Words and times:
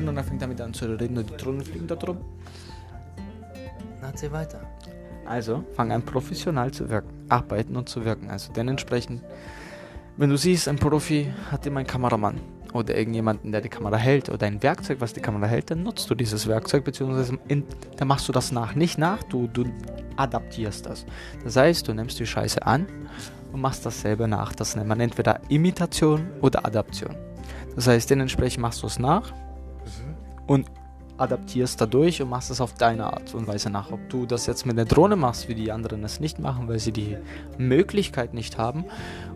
hin 0.00 0.08
und 0.08 0.16
dann 0.16 0.24
fängt 0.24 0.42
er 0.42 0.48
mit 0.48 0.60
an 0.60 0.74
zu 0.74 0.86
reden 0.86 1.18
und 1.18 1.30
die 1.30 1.36
Drohnen 1.36 1.62
fliegen 1.62 1.86
da 1.86 1.94
drum. 1.94 2.18
Erzähl 4.02 4.32
weiter. 4.32 4.60
Also 5.26 5.64
fang 5.76 5.92
an 5.92 6.02
professional 6.02 6.72
zu 6.72 6.88
wirken, 6.88 7.10
arbeiten 7.28 7.76
und 7.76 7.88
zu 7.88 8.04
wirken. 8.04 8.30
Also 8.30 8.52
dementsprechend, 8.52 9.22
wenn 10.16 10.30
du 10.30 10.36
siehst, 10.36 10.66
ein 10.68 10.76
Profi 10.76 11.32
hat 11.50 11.66
immer 11.66 11.80
einen 11.80 11.86
Kameramann 11.86 12.40
oder 12.72 12.96
irgendjemanden, 12.96 13.52
der 13.52 13.60
die 13.60 13.68
Kamera 13.68 13.96
hält 13.96 14.28
oder 14.28 14.46
ein 14.46 14.62
Werkzeug, 14.62 15.00
was 15.00 15.12
die 15.12 15.20
Kamera 15.20 15.46
hält, 15.46 15.70
dann 15.70 15.82
nutzt 15.82 16.08
du 16.10 16.14
dieses 16.14 16.46
Werkzeug, 16.48 16.84
beziehungsweise 16.84 17.38
in, 17.46 17.64
dann 17.96 18.08
machst 18.08 18.26
du 18.28 18.32
das 18.32 18.50
nach. 18.50 18.74
Nicht 18.74 18.98
nach, 18.98 19.22
du, 19.24 19.46
du 19.46 19.66
adaptierst 20.16 20.86
das. 20.86 21.04
Das 21.44 21.56
heißt, 21.56 21.86
du 21.86 21.94
nimmst 21.94 22.18
die 22.18 22.26
Scheiße 22.26 22.66
an 22.66 22.86
und 23.52 23.60
machst 23.60 23.86
dasselbe 23.86 24.26
nach. 24.26 24.54
Das 24.54 24.74
nennt 24.74 24.88
man 24.88 25.00
entweder 25.00 25.40
Imitation 25.48 26.26
oder 26.40 26.64
Adaption. 26.64 27.14
Das 27.76 27.86
heißt, 27.86 28.10
dementsprechend 28.10 28.62
machst 28.62 28.82
du 28.82 28.88
es 28.88 28.98
nach 28.98 29.32
und 30.50 30.66
adaptierst 31.16 31.80
dadurch 31.80 32.20
und 32.20 32.28
machst 32.28 32.50
es 32.50 32.60
auf 32.60 32.74
deine 32.74 33.04
Art 33.04 33.34
und 33.34 33.46
Weise 33.46 33.70
nach. 33.70 33.92
Ob 33.92 34.00
du 34.08 34.26
das 34.26 34.46
jetzt 34.46 34.66
mit 34.66 34.76
der 34.76 34.84
Drohne 34.84 35.14
machst, 35.14 35.48
wie 35.48 35.54
die 35.54 35.70
anderen 35.70 36.02
es 36.02 36.18
nicht 36.18 36.40
machen, 36.40 36.66
weil 36.66 36.80
sie 36.80 36.90
die 36.90 37.16
Möglichkeit 37.56 38.34
nicht 38.34 38.58
haben, 38.58 38.84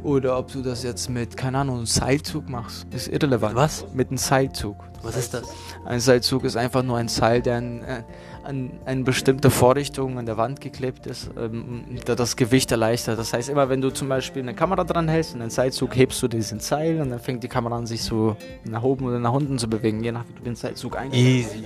oder 0.02 0.36
ob 0.36 0.50
du 0.50 0.60
das 0.62 0.82
jetzt 0.82 1.08
mit, 1.08 1.36
keine 1.36 1.58
Ahnung, 1.58 1.76
einem 1.76 1.86
Seilzug 1.86 2.48
machst, 2.48 2.92
ist 2.92 3.06
irrelevant. 3.06 3.54
Was? 3.54 3.86
Mit 3.94 4.08
einem 4.08 4.16
Seilzug. 4.16 4.82
Was 5.04 5.16
ist 5.16 5.34
das? 5.34 5.54
Ein 5.84 6.00
Seilzug 6.00 6.42
ist 6.42 6.56
einfach 6.56 6.82
nur 6.82 6.96
ein 6.96 7.06
Seil, 7.06 7.42
der 7.42 7.58
an, 7.58 7.82
äh, 7.84 8.02
an 8.44 8.70
eine 8.84 9.02
bestimmte 9.02 9.50
Vorrichtung 9.50 10.18
an 10.18 10.26
der 10.26 10.36
Wand 10.36 10.60
geklebt 10.60 11.06
ist, 11.06 11.30
ähm, 11.38 11.84
das 12.04 12.36
Gewicht 12.36 12.70
erleichtert. 12.70 13.18
Das 13.18 13.32
heißt, 13.32 13.48
immer 13.48 13.68
wenn 13.68 13.80
du 13.80 13.90
zum 13.90 14.08
Beispiel 14.08 14.42
eine 14.42 14.54
Kamera 14.54 14.84
dran 14.84 15.08
hältst 15.08 15.34
und 15.34 15.40
einen 15.40 15.50
Seilzug 15.50 15.96
hebst 15.96 16.22
du 16.22 16.28
diesen 16.28 16.60
Seil 16.60 17.00
und 17.00 17.10
dann 17.10 17.20
fängt 17.20 17.42
die 17.42 17.48
Kamera 17.48 17.76
an, 17.76 17.86
sich 17.86 18.02
so 18.02 18.36
nach 18.64 18.82
oben 18.82 19.06
oder 19.06 19.18
nach 19.18 19.32
unten 19.32 19.58
zu 19.58 19.68
bewegen, 19.68 20.02
je 20.04 20.12
nach 20.12 20.24
wie 20.28 20.34
du 20.34 20.42
den 20.42 20.56
Seilzug 20.56 20.96
einstellst. 20.96 21.54
Easy. 21.56 21.64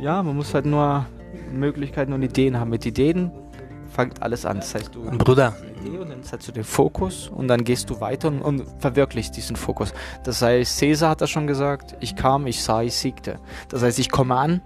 Ja, 0.00 0.22
man 0.22 0.36
muss 0.36 0.52
halt 0.54 0.66
nur 0.66 1.06
Möglichkeiten 1.52 2.12
und 2.12 2.22
Ideen 2.22 2.58
haben. 2.58 2.70
Mit 2.70 2.84
Ideen 2.86 3.30
fängt 3.94 4.22
alles 4.22 4.44
an. 4.44 4.58
Das 4.58 4.74
heißt, 4.74 4.94
du 4.94 5.02
Bruder, 5.18 5.54
Idee 5.80 5.98
und 5.98 6.10
dann 6.10 6.22
setzt 6.22 6.48
du 6.48 6.52
den 6.52 6.64
Fokus 6.64 7.28
und 7.28 7.48
dann 7.48 7.64
gehst 7.64 7.90
du 7.90 8.00
weiter 8.00 8.28
und, 8.28 8.42
und 8.42 8.64
verwirklichst 8.78 9.36
diesen 9.36 9.56
Fokus. 9.56 9.94
Das 10.24 10.42
heißt, 10.42 10.80
Caesar 10.80 11.10
hat 11.10 11.20
das 11.20 11.30
schon 11.30 11.46
gesagt, 11.46 11.96
ich 12.00 12.16
kam, 12.16 12.46
ich 12.46 12.62
sah, 12.62 12.82
ich 12.82 12.94
siegte. 12.94 13.38
Das 13.68 13.82
heißt, 13.82 13.98
ich 13.98 14.10
komme 14.10 14.36
an, 14.36 14.60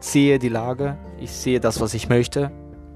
sehe 0.00 0.38
die 0.38 0.48
Lage, 0.48 0.96
ich 1.20 1.30
sehe 1.30 1.60
das, 1.60 1.80
was 1.80 1.94
ich 1.94 2.08
möchte 2.08 2.50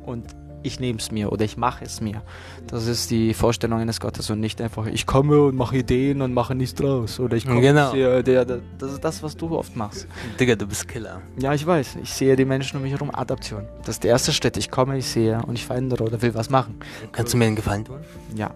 und 0.05 0.24
ich 0.62 0.80
nehme 0.80 0.98
es 0.98 1.10
mir 1.12 1.30
oder 1.30 1.44
ich 1.44 1.58
mache 1.58 1.84
es 1.84 2.00
mir. 2.00 2.22
Das 2.69 2.86
ist 2.86 3.10
die 3.10 3.34
Vorstellung 3.34 3.80
eines 3.80 4.00
Gottes 4.00 4.30
und 4.30 4.41
nicht 4.41 4.62
einfach, 4.62 4.86
ich 4.86 5.05
komme 5.05 5.42
und 5.42 5.56
mache 5.56 5.77
Ideen 5.77 6.22
und 6.22 6.32
mache 6.32 6.55
nichts 6.55 6.75
draus. 6.75 7.20
Oder 7.20 7.36
ich 7.36 7.44
komme, 7.47 7.60
Genau. 7.60 7.91
sehe, 7.91 8.22
der, 8.25 8.47
der, 8.47 8.60
das 8.78 8.92
ist 8.94 9.05
das, 9.05 9.22
was 9.22 9.36
du 9.36 9.55
oft 9.58 9.77
machst. 9.77 10.06
Digga, 10.41 10.55
du 10.55 10.66
bist 10.66 10.88
Killer. 10.88 11.20
Ja, 11.38 11.52
ich 11.52 11.66
weiß. 11.66 11.97
Ich 12.02 12.14
sehe 12.14 12.34
die 12.34 12.47
Menschen 12.47 12.78
um 12.78 12.82
mich 12.82 12.92
herum. 12.92 13.10
Adaption. 13.14 13.66
Das 13.80 13.97
ist 13.97 14.05
der 14.05 14.12
erste 14.12 14.32
Schritt. 14.32 14.56
Ich 14.56 14.70
komme, 14.70 14.97
ich 14.97 15.06
sehe 15.06 15.42
und 15.47 15.55
ich 15.58 15.66
verändere 15.66 16.02
oder 16.05 16.22
will 16.22 16.34
was 16.34 16.48
machen. 16.48 16.77
Kannst 17.12 17.34
du 17.34 17.36
mir 17.36 17.44
einen 17.44 17.56
Gefallen 17.56 17.84
tun? 17.84 17.98
Ja. 18.34 18.50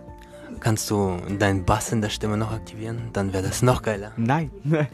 Kannst 0.61 0.91
du 0.91 1.17
deinen 1.39 1.65
Bass 1.65 1.93
in 1.93 2.01
der 2.01 2.09
Stimme 2.11 2.37
noch 2.37 2.53
aktivieren? 2.53 3.11
Dann 3.13 3.33
wäre 3.33 3.43
das 3.45 3.63
noch 3.63 3.83
geiler. 3.83 4.13
Nein. 4.17 4.51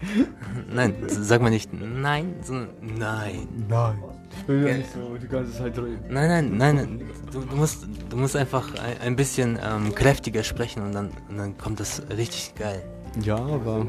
Nein, 0.72 0.94
sag 1.06 1.40
mal 1.42 1.50
nicht 1.50 1.70
nein, 1.72 2.34
sondern 2.42 2.68
nein. 2.98 3.48
Nein. 3.68 4.02
Ich 4.40 4.48
will 4.48 4.66
Ja. 4.66 4.76
nicht 4.76 4.92
so 4.92 5.16
die 5.16 5.28
ganze 5.28 5.52
Zeit 5.56 5.78
reden. 5.78 6.00
Nein, 6.08 6.28
nein, 6.28 6.56
nein, 6.56 6.76
nein. 6.76 7.00
Du, 7.32 7.40
du, 7.40 7.56
musst, 7.56 7.86
du 8.10 8.16
musst 8.16 8.34
einfach 8.36 8.68
ein, 8.74 9.00
ein 9.00 9.16
bisschen 9.16 9.58
ähm, 9.62 9.94
kräftiger 9.94 10.42
sprechen 10.42 10.82
und 10.82 10.92
dann, 10.92 11.10
und 11.28 11.36
dann 11.38 11.56
kommt 11.56 11.78
das 11.80 12.02
richtig 12.16 12.54
geil. 12.56 12.82
Ja, 13.22 13.36
aber 13.36 13.86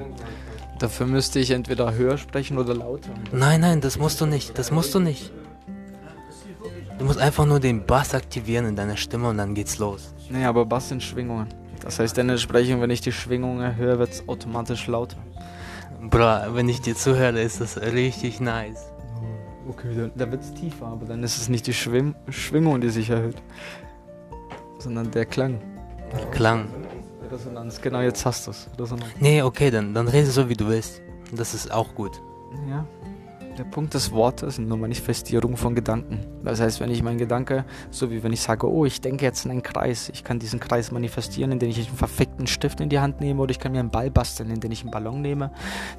dafür 0.79 1.07
müsste 1.07 1.39
ich 1.39 1.49
entweder 1.51 1.93
höher 1.95 2.17
sprechen 2.17 2.57
oder 2.59 2.75
lauter. 2.75 3.09
Nein, 3.31 3.61
nein, 3.61 3.81
das 3.81 3.97
musst 3.97 4.21
du 4.21 4.25
nicht. 4.27 4.57
Das 4.57 4.71
musst 4.71 4.93
du 4.93 4.99
nicht. 4.99 5.31
Du 6.99 7.05
musst 7.05 7.19
einfach 7.19 7.45
nur 7.45 7.59
den 7.59 7.85
Bass 7.85 8.13
aktivieren 8.13 8.65
in 8.67 8.75
deiner 8.75 8.97
Stimme 8.97 9.29
und 9.29 9.37
dann 9.37 9.53
geht's 9.55 9.79
los. 9.79 10.13
Nee, 10.29 10.45
aber 10.45 10.65
Bass 10.65 10.89
sind 10.89 11.03
Schwingungen. 11.03 11.47
Das 11.81 11.99
heißt, 11.99 12.17
dementsprechend, 12.17 12.81
wenn 12.81 12.89
ich 12.89 13.01
die 13.01 13.11
Schwingungen 13.11 13.61
erhöhe, 13.61 13.99
wird 13.99 14.11
es 14.11 14.27
automatisch 14.27 14.87
lauter. 14.87 15.17
Bro, 16.01 16.55
wenn 16.55 16.69
ich 16.69 16.81
dir 16.81 16.95
zuhöre, 16.95 17.41
ist 17.41 17.61
das 17.61 17.81
richtig 17.81 18.39
nice. 18.39 18.91
Okay, 19.67 19.95
dann, 19.95 20.11
dann 20.15 20.31
wird 20.31 20.43
es 20.43 20.53
tiefer, 20.53 20.85
aber 20.85 21.05
dann 21.05 21.23
ist 21.23 21.37
es 21.37 21.49
nicht 21.49 21.65
die 21.65 21.73
Schwim 21.73 22.13
Schwingung, 22.29 22.81
die 22.81 22.89
sich 22.89 23.09
erhöht, 23.09 23.41
sondern 24.77 25.09
der 25.11 25.25
Klang. 25.25 25.59
Klang. 26.31 26.67
Resonanz, 27.31 27.81
genau, 27.81 28.01
jetzt 28.01 28.25
hast 28.25 28.45
du 28.45 28.51
es. 28.51 28.69
Resonanz. 28.79 29.09
Nee, 29.19 29.41
okay, 29.41 29.71
dann, 29.71 29.93
dann 29.93 30.07
rede 30.07 30.27
so, 30.27 30.47
wie 30.47 30.53
du 30.53 30.67
willst. 30.67 31.01
Das 31.31 31.55
ist 31.55 31.71
auch 31.71 31.95
gut. 31.95 32.21
Ja. 32.69 32.85
Der 33.57 33.63
Punkt 33.63 33.93
des 33.95 34.11
Wortes 34.11 34.59
ist 34.59 34.59
nur 34.59 34.77
Manifestierung 34.77 35.57
von 35.57 35.73
Gedanken. 35.73 36.19
Das 36.45 36.61
heißt, 36.61 36.79
wenn 36.79 36.91
ich 36.91 37.03
meinen 37.03 37.17
Gedanke, 37.17 37.65
so 37.91 38.11
wie 38.11 38.23
wenn 38.23 38.33
ich 38.33 38.41
sage, 38.41 38.69
oh, 38.69 38.85
ich 38.85 39.01
denke 39.01 39.25
jetzt 39.25 39.45
in 39.45 39.51
einen 39.51 39.63
Kreis, 39.63 40.09
ich 40.09 40.23
kann 40.23 40.39
diesen 40.39 40.59
Kreis 40.59 40.91
manifestieren, 40.91 41.51
indem 41.51 41.69
ich 41.69 41.87
einen 41.87 41.97
verfickten 41.97 42.47
Stift 42.47 42.79
in 42.79 42.89
die 42.89 42.99
Hand 42.99 43.21
nehme 43.21 43.41
oder 43.41 43.51
ich 43.51 43.59
kann 43.59 43.71
mir 43.71 43.79
einen 43.79 43.89
Ball 43.89 44.11
basteln, 44.11 44.49
indem 44.49 44.71
ich 44.71 44.81
einen 44.81 44.91
Ballon 44.91 45.21
nehme, 45.21 45.51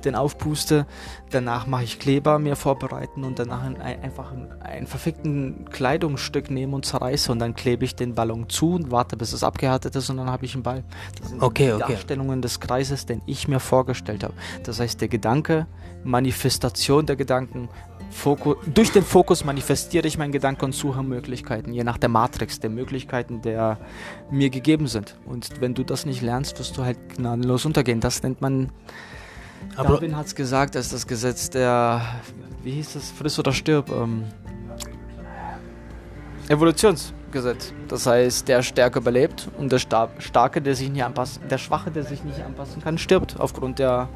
den 0.04 0.14
aufpuste, 0.14 0.86
danach 1.30 1.66
mache 1.66 1.84
ich 1.84 1.98
Kleber 1.98 2.38
mir 2.38 2.56
vorbereiten 2.56 3.24
und 3.24 3.38
danach 3.38 3.62
ein, 3.62 3.80
ein, 3.80 4.02
einfach 4.02 4.32
ein, 4.32 4.48
ein 4.60 4.86
verfickten 4.86 5.68
Kleidungsstück 5.70 6.50
nehme 6.50 6.74
und 6.74 6.86
zerreiße 6.86 7.32
und 7.32 7.38
dann 7.38 7.54
klebe 7.54 7.84
ich 7.84 7.96
den 7.96 8.14
Ballon 8.14 8.48
zu 8.48 8.74
und 8.74 8.90
warte, 8.90 9.16
bis 9.16 9.32
es 9.32 9.42
abgehärtet 9.42 9.96
ist 9.96 10.10
und 10.10 10.16
dann 10.16 10.30
habe 10.30 10.44
ich 10.44 10.54
einen 10.54 10.62
Ball. 10.62 10.84
Das 11.20 11.30
sind 11.30 11.42
Okay, 11.42 11.66
die 11.66 11.72
okay. 11.72 11.92
Darstellungen 11.92 12.42
des 12.42 12.60
Kreises, 12.60 13.06
den 13.06 13.22
ich 13.26 13.48
mir 13.48 13.60
vorgestellt 13.60 14.24
habe. 14.24 14.34
Das 14.62 14.80
heißt, 14.80 15.00
der 15.00 15.08
Gedanke, 15.08 15.66
Manifestation 16.04 17.06
der 17.06 17.16
Gedanken, 17.16 17.68
Fokus, 18.10 18.56
durch 18.72 18.92
den 18.92 19.02
Fokus 19.02 19.44
manifestiere 19.44 20.06
ich 20.06 20.18
meinen 20.18 20.32
Gedanken 20.32 20.66
und 20.66 20.74
suche 20.74 21.02
Möglichkeiten, 21.02 21.72
je 21.72 21.84
nach 21.84 21.98
der 21.98 22.08
Matrix 22.08 22.60
der 22.60 22.70
Möglichkeiten, 22.70 23.42
der 23.42 23.78
mir 24.30 24.50
gegeben 24.50 24.86
sind. 24.86 25.16
Und 25.26 25.60
wenn 25.60 25.74
du 25.74 25.84
das 25.84 26.06
nicht 26.06 26.22
lernst, 26.22 26.58
wirst 26.58 26.76
du 26.76 26.84
halt 26.84 26.98
gnadenlos 27.16 27.64
untergehen. 27.66 28.00
Das 28.00 28.22
nennt 28.22 28.40
man, 28.40 28.70
Aber 29.76 29.94
Darwin 29.94 30.16
hat 30.16 30.26
es 30.26 30.34
gesagt, 30.34 30.74
das 30.74 30.86
ist 30.86 30.94
das 30.94 31.06
Gesetz 31.06 31.50
der, 31.50 32.00
wie 32.62 32.72
hieß 32.72 32.94
das, 32.94 33.10
friss 33.10 33.38
oder 33.38 33.52
stirb, 33.52 33.90
ähm, 33.90 34.24
Evolutionsgesetz. 36.48 37.72
Das 37.88 38.06
heißt, 38.06 38.46
der 38.48 38.62
Stärke 38.62 39.00
überlebt 39.00 39.48
und 39.58 39.72
der 39.72 39.78
Sta 39.78 40.08
Starke, 40.18 40.62
der 40.62 40.76
sich 40.76 40.90
nicht 40.90 41.02
anpassen, 41.02 41.42
der 41.48 41.58
Schwache, 41.58 41.90
der 41.90 42.04
sich 42.04 42.22
nicht 42.22 42.40
anpassen 42.40 42.82
kann, 42.82 42.98
stirbt 42.98 43.38
aufgrund 43.40 43.78
der 43.78 44.08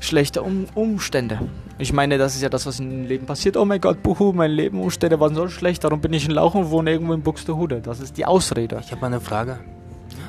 schlechter 0.00 0.44
um 0.44 0.66
Umstände. 0.74 1.38
Ich 1.78 1.92
meine, 1.92 2.18
das 2.18 2.34
ist 2.34 2.42
ja 2.42 2.48
das, 2.48 2.66
was 2.66 2.80
im 2.80 3.06
Leben 3.06 3.26
passiert. 3.26 3.56
Oh 3.56 3.64
mein 3.64 3.80
Gott, 3.80 4.02
buhu, 4.02 4.32
mein 4.32 4.50
Leben, 4.50 4.80
Umstände 4.80 5.20
waren 5.20 5.34
so 5.34 5.48
schlecht, 5.48 5.84
darum 5.84 6.00
bin 6.00 6.12
ich 6.12 6.26
ein 6.26 6.32
Lauch 6.32 6.54
und 6.54 6.70
wohne 6.70 6.90
irgendwo 6.90 7.12
in 7.12 7.22
Buxtehude. 7.22 7.80
Das 7.80 8.00
ist 8.00 8.16
die 8.16 8.26
Ausrede. 8.26 8.80
ich 8.84 8.90
habe 8.92 9.06
eine 9.06 9.20
Frage. 9.20 9.60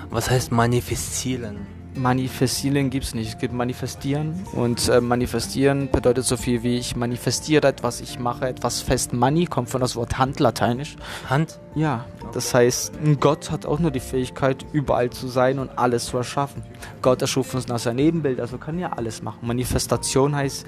Was 0.09 0.29
heißt 0.29 0.51
manifestieren? 0.51 1.80
Manifestieren 1.93 2.89
gibt 2.89 3.05
es 3.05 3.13
nicht. 3.13 3.29
Es 3.29 3.37
gibt 3.37 3.53
manifestieren 3.53 4.45
und 4.53 4.87
äh, 4.87 5.01
manifestieren 5.01 5.89
bedeutet 5.91 6.25
so 6.25 6.37
viel 6.37 6.63
wie 6.63 6.77
ich 6.77 6.95
manifestiere 6.95 7.67
etwas, 7.67 7.99
ich 7.99 8.17
mache 8.17 8.47
etwas 8.47 8.81
fest. 8.81 9.11
Money 9.11 9.45
kommt 9.45 9.69
von 9.69 9.81
das 9.81 9.95
Wort 9.95 10.17
Hand, 10.17 10.39
lateinisch. 10.39 10.95
Hand? 11.29 11.59
Ja, 11.75 12.05
das 12.33 12.53
heißt, 12.53 12.93
ein 13.03 13.19
Gott 13.19 13.51
hat 13.51 13.65
auch 13.65 13.79
nur 13.79 13.91
die 13.91 13.99
Fähigkeit, 13.99 14.65
überall 14.71 15.09
zu 15.09 15.27
sein 15.27 15.59
und 15.59 15.77
alles 15.77 16.05
zu 16.05 16.17
erschaffen. 16.17 16.63
Gott 17.01 17.21
erschuf 17.21 17.53
uns 17.53 17.67
nach 17.67 17.79
seinem 17.79 17.99
Ebenbild, 17.99 18.39
also 18.39 18.57
kann 18.57 18.79
ja 18.79 18.93
alles 18.93 19.21
machen. 19.21 19.39
Manifestation 19.41 20.35
heißt, 20.35 20.65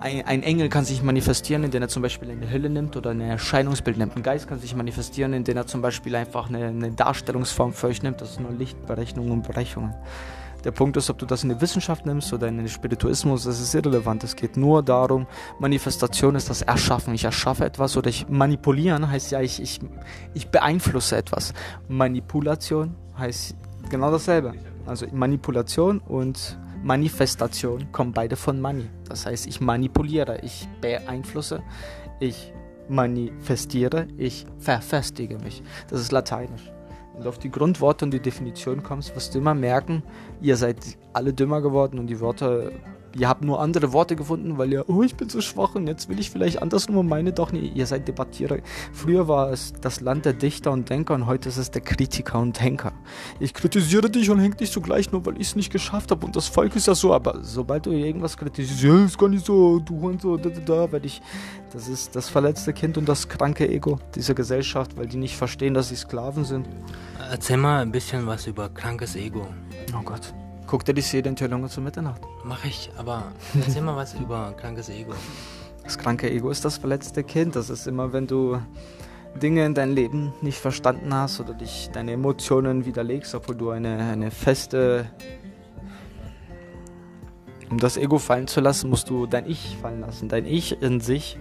ein, 0.00 0.22
ein 0.26 0.42
Engel 0.42 0.68
kann 0.68 0.84
sich 0.84 1.02
manifestieren, 1.02 1.64
indem 1.64 1.82
er 1.82 1.88
zum 1.88 2.02
Beispiel 2.02 2.30
eine 2.30 2.50
Hülle 2.50 2.68
nimmt 2.68 2.96
oder 2.96 3.10
ein 3.10 3.20
Erscheinungsbild 3.20 3.96
nimmt. 3.96 4.16
Ein 4.16 4.22
Geist 4.22 4.48
kann 4.48 4.58
sich 4.58 4.74
manifestieren, 4.74 5.32
indem 5.34 5.56
er 5.56 5.66
zum 5.66 5.82
Beispiel 5.82 6.14
einfach 6.16 6.48
eine, 6.48 6.66
eine 6.66 6.90
Darstellungsform 6.90 7.72
für 7.72 7.86
euch 7.88 8.02
nimmt. 8.02 8.20
Das 8.20 8.32
ist 8.32 8.40
nur 8.40 8.52
Lichtberechnungen 8.52 9.32
und 9.32 9.46
Berechnungen. 9.46 9.94
Der 10.64 10.70
Punkt 10.70 10.96
ist, 10.96 11.10
ob 11.10 11.18
du 11.18 11.26
das 11.26 11.42
in 11.44 11.50
die 11.50 11.60
Wissenschaft 11.60 12.06
nimmst 12.06 12.32
oder 12.32 12.48
in 12.48 12.56
den 12.56 12.68
Spirituismus, 12.68 13.44
das 13.44 13.60
ist 13.60 13.74
irrelevant. 13.74 14.24
Es 14.24 14.34
geht 14.34 14.56
nur 14.56 14.82
darum, 14.82 15.26
Manifestation 15.58 16.34
ist 16.34 16.48
das 16.48 16.62
Erschaffen. 16.62 17.14
Ich 17.14 17.24
erschaffe 17.24 17.66
etwas 17.66 17.96
oder 17.96 18.08
ich 18.08 18.28
manipulieren 18.28 19.10
heißt 19.10 19.30
ja, 19.30 19.40
ich, 19.40 19.60
ich, 19.60 19.80
ich 20.32 20.48
beeinflusse 20.48 21.16
etwas. 21.16 21.52
Manipulation 21.88 22.94
heißt 23.18 23.54
genau 23.90 24.10
dasselbe. 24.10 24.54
Also 24.86 25.06
Manipulation 25.12 25.98
und 25.98 26.58
Manifestation 26.82 27.92
kommen 27.92 28.12
beide 28.12 28.36
von 28.36 28.60
Money. 28.60 28.88
Das 29.08 29.26
heißt, 29.26 29.46
ich 29.46 29.60
manipuliere, 29.60 30.40
ich 30.42 30.68
beeinflusse, 30.80 31.62
ich 32.20 32.52
manifestiere, 32.88 34.06
ich 34.18 34.46
verfestige 34.58 35.38
mich. 35.38 35.62
Das 35.88 36.00
ist 36.00 36.12
lateinisch. 36.12 36.73
Du 37.22 37.28
auf 37.28 37.38
die 37.38 37.50
Grundworte 37.50 38.04
und 38.04 38.10
die 38.10 38.20
Definition 38.20 38.82
kommst, 38.82 39.14
wirst 39.14 39.34
du 39.34 39.38
immer 39.38 39.54
merken, 39.54 40.02
ihr 40.40 40.56
seid 40.56 40.98
alle 41.12 41.32
dümmer 41.32 41.62
geworden 41.62 41.98
und 41.98 42.08
die 42.08 42.20
Wörter 42.20 42.70
Ihr 43.16 43.28
habt 43.28 43.44
nur 43.44 43.60
andere 43.60 43.92
Worte 43.92 44.16
gefunden, 44.16 44.58
weil 44.58 44.72
ihr, 44.72 44.88
oh, 44.88 45.02
ich 45.02 45.14
bin 45.14 45.28
so 45.28 45.40
schwach 45.40 45.74
und 45.74 45.86
jetzt 45.86 46.08
will 46.08 46.18
ich 46.18 46.30
vielleicht 46.30 46.60
andersrum 46.60 46.96
und 46.96 47.08
meine 47.08 47.32
doch 47.32 47.52
nicht. 47.52 47.76
Ihr 47.76 47.86
seid 47.86 48.08
Debattierer. 48.08 48.58
Früher 48.92 49.28
war 49.28 49.52
es 49.52 49.72
das 49.80 50.00
Land 50.00 50.24
der 50.24 50.32
Dichter 50.32 50.72
und 50.72 50.90
Denker 50.90 51.14
und 51.14 51.26
heute 51.26 51.48
ist 51.48 51.56
es 51.56 51.70
der 51.70 51.82
Kritiker 51.82 52.40
und 52.40 52.60
Denker. 52.60 52.92
Ich 53.38 53.54
kritisiere 53.54 54.10
dich 54.10 54.30
und 54.30 54.40
häng 54.40 54.56
dich 54.56 54.70
sogleich 54.70 55.12
nur, 55.12 55.24
weil 55.26 55.40
ich 55.40 55.48
es 55.48 55.56
nicht 55.56 55.72
geschafft 55.72 56.10
habe 56.10 56.26
und 56.26 56.34
das 56.34 56.48
Volk 56.48 56.74
ist 56.74 56.86
ja 56.86 56.94
so. 56.94 57.14
Aber 57.14 57.38
sobald 57.42 57.86
du 57.86 57.92
irgendwas 57.92 58.36
kritisierst, 58.36 59.06
ist 59.06 59.18
gar 59.18 59.28
nicht 59.28 59.46
so, 59.46 59.78
du 59.78 59.94
und 60.08 60.20
so, 60.20 60.36
da, 60.36 60.48
da, 60.48 60.60
da, 60.60 60.92
werde 60.92 61.06
ich. 61.06 61.22
Das 61.72 61.88
ist 61.88 62.16
das 62.16 62.28
verletzte 62.28 62.72
Kind 62.72 62.98
und 62.98 63.08
das 63.08 63.28
kranke 63.28 63.68
Ego 63.68 63.98
dieser 64.14 64.34
Gesellschaft, 64.34 64.96
weil 64.96 65.06
die 65.06 65.16
nicht 65.16 65.36
verstehen, 65.36 65.74
dass 65.74 65.88
sie 65.88 65.96
Sklaven 65.96 66.44
sind. 66.44 66.68
Erzähl 67.30 67.56
mal 67.56 67.82
ein 67.82 67.92
bisschen 67.92 68.26
was 68.26 68.46
über 68.46 68.68
krankes 68.68 69.16
Ego. 69.16 69.46
Oh 69.96 70.02
Gott. 70.04 70.34
Guck 70.74 70.84
dir 70.84 70.92
die 70.92 71.02
Serienenthüllungen 71.02 71.68
zur 71.68 71.84
Mitternacht. 71.84 72.20
Mach 72.42 72.64
ich, 72.64 72.90
aber 72.96 73.30
erzähl 73.54 73.80
mal 73.80 73.94
was 73.94 74.14
über 74.14 74.52
krankes 74.56 74.88
Ego. 74.88 75.12
Das 75.84 75.96
kranke 75.96 76.28
Ego 76.28 76.50
ist 76.50 76.64
das 76.64 76.78
verletzte 76.78 77.22
Kind. 77.22 77.54
Das 77.54 77.70
ist 77.70 77.86
immer, 77.86 78.12
wenn 78.12 78.26
du 78.26 78.60
Dinge 79.40 79.64
in 79.66 79.74
deinem 79.74 79.94
Leben 79.94 80.32
nicht 80.42 80.58
verstanden 80.58 81.14
hast 81.14 81.38
oder 81.38 81.54
dich 81.54 81.90
deine 81.92 82.10
Emotionen 82.10 82.86
widerlegst, 82.86 83.36
obwohl 83.36 83.54
du 83.54 83.70
eine, 83.70 83.98
eine 83.98 84.32
feste. 84.32 85.06
Um 87.70 87.78
das 87.78 87.96
Ego 87.96 88.18
fallen 88.18 88.48
zu 88.48 88.60
lassen, 88.60 88.90
musst 88.90 89.08
du 89.08 89.26
dein 89.26 89.48
Ich 89.48 89.76
fallen 89.80 90.00
lassen. 90.00 90.28
Dein 90.28 90.44
Ich 90.44 90.82
in 90.82 90.98
sich 90.98 91.38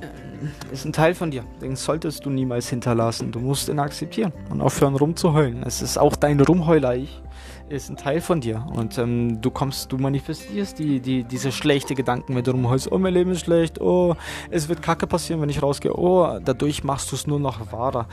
äh, 0.00 0.74
ist 0.74 0.84
ein 0.84 0.92
Teil 0.92 1.14
von 1.14 1.30
dir. 1.30 1.44
Den 1.62 1.76
solltest 1.76 2.26
du 2.26 2.30
niemals 2.30 2.68
hinterlassen. 2.68 3.30
Du 3.30 3.38
musst 3.38 3.68
ihn 3.68 3.78
akzeptieren 3.78 4.32
und 4.50 4.60
aufhören 4.60 4.96
rumzuheulen. 4.96 5.62
Es 5.62 5.82
ist 5.82 5.98
auch 5.98 6.16
dein 6.16 6.40
Rumheuler-Ich 6.40 7.22
ist 7.70 7.90
ein 7.90 7.96
Teil 7.96 8.20
von 8.20 8.40
dir. 8.40 8.66
Und 8.74 8.98
ähm, 8.98 9.40
du 9.40 9.50
kommst, 9.50 9.92
du 9.92 9.98
manifestierst 9.98 10.78
die, 10.78 11.00
die, 11.00 11.24
diese 11.24 11.52
schlechte 11.52 11.94
Gedanken, 11.94 12.34
wenn 12.34 12.44
du 12.44 12.52
rumholst, 12.52 12.90
oh, 12.90 12.98
mein 12.98 13.14
Leben 13.14 13.32
ist 13.32 13.40
schlecht, 13.40 13.80
oh, 13.80 14.14
es 14.50 14.68
wird 14.68 14.82
Kacke 14.82 15.06
passieren, 15.06 15.40
wenn 15.40 15.48
ich 15.48 15.62
rausgehe, 15.62 15.92
oh, 15.94 16.38
dadurch 16.44 16.84
machst 16.84 17.10
du 17.12 17.16
es 17.16 17.26
nur 17.26 17.38
noch 17.40 17.72
wahrer. 17.72 18.06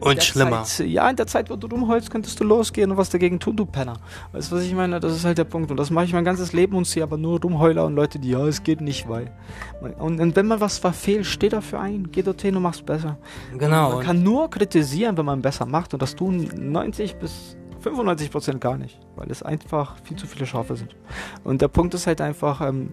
und 0.00 0.22
schlimmer. 0.22 0.64
Zeit, 0.64 0.88
ja, 0.88 1.08
in 1.08 1.16
der 1.16 1.26
Zeit, 1.26 1.50
wo 1.50 1.56
du 1.56 1.66
rumholst, 1.66 2.10
könntest 2.10 2.38
du 2.40 2.44
losgehen 2.44 2.90
und 2.90 2.96
was 2.96 3.10
dagegen 3.10 3.38
tun, 3.38 3.56
du 3.56 3.66
Penner. 3.66 3.98
Weißt 4.32 4.50
du, 4.50 4.56
was 4.56 4.64
ich 4.64 4.74
meine? 4.74 5.00
Das 5.00 5.12
ist 5.14 5.24
halt 5.24 5.38
der 5.38 5.44
Punkt. 5.44 5.70
Und 5.70 5.76
das 5.76 5.90
mache 5.90 6.04
ich 6.04 6.12
mein 6.12 6.24
ganzes 6.24 6.52
Leben 6.52 6.76
und 6.76 6.86
sehe 6.86 7.02
aber 7.02 7.16
nur 7.16 7.40
Rumheuler 7.40 7.86
und 7.86 7.94
Leute, 7.94 8.18
die, 8.18 8.30
ja, 8.30 8.46
es 8.46 8.62
geht 8.62 8.80
nicht, 8.80 9.08
weil. 9.08 9.30
Und, 9.98 10.20
und 10.20 10.36
wenn 10.36 10.46
man 10.46 10.60
was 10.60 10.78
verfehlt, 10.78 11.26
steh 11.26 11.48
dafür 11.48 11.80
ein, 11.80 12.10
geh 12.10 12.22
dorthin 12.22 12.56
und 12.56 12.62
mach's 12.62 12.82
besser. 12.82 13.18
Genau. 13.56 13.96
Man 13.96 14.04
kann 14.04 14.22
nur 14.22 14.50
kritisieren, 14.50 15.16
wenn 15.16 15.26
man 15.26 15.42
besser 15.42 15.66
macht 15.66 15.92
und 15.92 16.02
das 16.02 16.14
tun 16.14 16.48
90 16.56 17.16
bis 17.16 17.56
95% 17.82 18.58
gar 18.58 18.76
nicht, 18.76 18.98
weil 19.16 19.30
es 19.30 19.42
einfach 19.42 19.96
viel 20.04 20.16
zu 20.16 20.26
viele 20.26 20.46
Schafe 20.46 20.76
sind. 20.76 20.94
Und 21.44 21.62
der 21.62 21.68
Punkt 21.68 21.94
ist 21.94 22.06
halt 22.06 22.20
einfach, 22.20 22.60
ähm, 22.60 22.90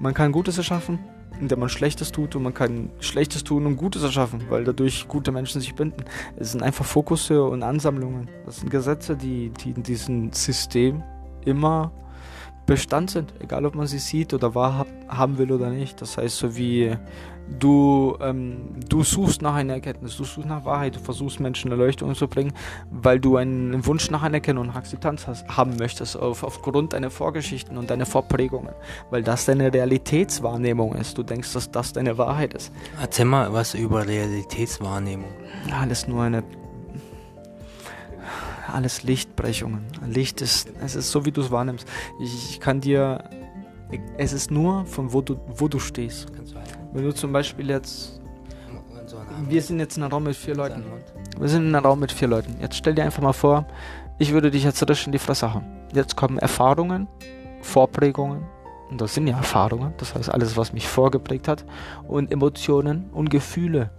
man 0.00 0.14
kann 0.14 0.32
Gutes 0.32 0.58
erschaffen, 0.58 0.98
indem 1.40 1.60
man 1.60 1.68
Schlechtes 1.68 2.12
tut 2.12 2.34
und 2.34 2.42
man 2.42 2.54
kann 2.54 2.90
Schlechtes 3.00 3.44
tun 3.44 3.66
und 3.66 3.76
Gutes 3.76 4.02
erschaffen, 4.02 4.44
weil 4.48 4.64
dadurch 4.64 5.06
gute 5.08 5.32
Menschen 5.32 5.60
sich 5.60 5.74
binden. 5.74 6.04
Es 6.36 6.52
sind 6.52 6.62
einfach 6.62 6.84
Fokusse 6.84 7.44
und 7.44 7.62
Ansammlungen. 7.62 8.28
Das 8.44 8.58
sind 8.58 8.70
Gesetze, 8.70 9.16
die, 9.16 9.50
die 9.50 9.70
in 9.70 9.82
diesem 9.82 10.32
System 10.32 11.02
immer 11.44 11.92
Bestand 12.66 13.10
sind, 13.10 13.32
egal 13.40 13.64
ob 13.64 13.74
man 13.74 13.86
sie 13.86 13.98
sieht 13.98 14.34
oder 14.34 14.54
wahrhaben 14.54 15.38
will 15.38 15.52
oder 15.52 15.70
nicht. 15.70 16.00
Das 16.02 16.18
heißt, 16.18 16.36
so 16.36 16.56
wie 16.56 16.96
Du, 17.48 18.16
ähm, 18.20 18.74
du 18.88 19.04
suchst 19.04 19.40
nach 19.40 19.54
einer 19.54 19.74
Erkenntnis, 19.74 20.16
du 20.16 20.24
suchst 20.24 20.48
nach 20.48 20.64
Wahrheit, 20.64 20.96
du 20.96 20.98
versuchst 20.98 21.38
Menschen 21.38 21.70
Erleuchtung 21.70 22.14
zu 22.14 22.26
bringen, 22.26 22.52
weil 22.90 23.20
du 23.20 23.36
einen 23.36 23.86
Wunsch 23.86 24.10
nach 24.10 24.22
Anerkennung 24.22 24.68
und 24.68 24.76
Akzeptanz 24.76 25.28
hast, 25.28 25.46
haben 25.48 25.76
möchtest, 25.76 26.16
auf, 26.16 26.42
aufgrund 26.42 26.92
deiner 26.92 27.10
Vorgeschichten 27.10 27.78
und 27.78 27.88
deiner 27.88 28.04
Vorprägungen, 28.04 28.74
weil 29.10 29.22
das 29.22 29.44
deine 29.44 29.72
Realitätswahrnehmung 29.72 30.96
ist. 30.96 31.16
Du 31.16 31.22
denkst, 31.22 31.52
dass 31.52 31.70
das 31.70 31.92
deine 31.92 32.18
Wahrheit 32.18 32.52
ist. 32.52 32.72
Erzähl 33.00 33.26
mal 33.26 33.52
was 33.52 33.74
über 33.74 34.06
Realitätswahrnehmung. 34.06 35.30
Alles 35.72 36.08
nur 36.08 36.24
eine. 36.24 36.42
Alles 38.72 39.02
Lichtbrechungen. 39.02 39.84
Licht 40.06 40.40
ist, 40.40 40.68
es 40.80 40.96
ist 40.96 41.10
so, 41.10 41.24
wie 41.24 41.32
du 41.32 41.40
es 41.40 41.50
wahrnimmst. 41.50 41.86
Ich, 42.20 42.50
ich 42.50 42.60
kann 42.60 42.80
dir. 42.80 43.24
Es 44.18 44.32
ist 44.32 44.50
nur 44.50 44.84
von 44.86 45.12
wo 45.12 45.20
du, 45.20 45.38
wo 45.46 45.68
du 45.68 45.78
stehst. 45.78 46.26
Wenn 46.92 47.04
du 47.04 47.14
zum 47.14 47.32
Beispiel 47.32 47.70
jetzt. 47.70 48.20
Wir 49.48 49.62
sind 49.62 49.78
jetzt 49.78 49.96
in 49.96 50.02
einem 50.02 50.12
Raum 50.12 50.24
mit 50.24 50.34
vier 50.34 50.56
Leuten. 50.56 50.82
Wir 51.38 51.48
sind 51.48 51.66
in 51.68 51.74
einem 51.74 51.84
Raum 51.84 52.00
mit 52.00 52.10
vier 52.10 52.26
Leuten. 52.26 52.56
Jetzt 52.60 52.76
stell 52.76 52.94
dir 52.94 53.04
einfach 53.04 53.22
mal 53.22 53.32
vor, 53.32 53.66
ich 54.18 54.32
würde 54.32 54.50
dich 54.50 54.64
jetzt 54.64 54.82
richtig 54.82 55.06
in 55.06 55.12
die 55.12 55.18
Fresse 55.18 55.52
hauen. 55.52 55.64
Jetzt 55.92 56.16
kommen 56.16 56.38
Erfahrungen, 56.38 57.06
Vorprägungen, 57.60 58.44
und 58.90 59.00
das 59.00 59.14
sind 59.14 59.26
ja 59.26 59.36
Erfahrungen, 59.36 59.92
das 59.98 60.14
heißt 60.14 60.30
alles, 60.30 60.56
was 60.56 60.72
mich 60.72 60.88
vorgeprägt 60.88 61.48
hat, 61.48 61.64
und 62.06 62.32
Emotionen 62.32 63.10
und 63.12 63.30
Gefühle 63.30 63.90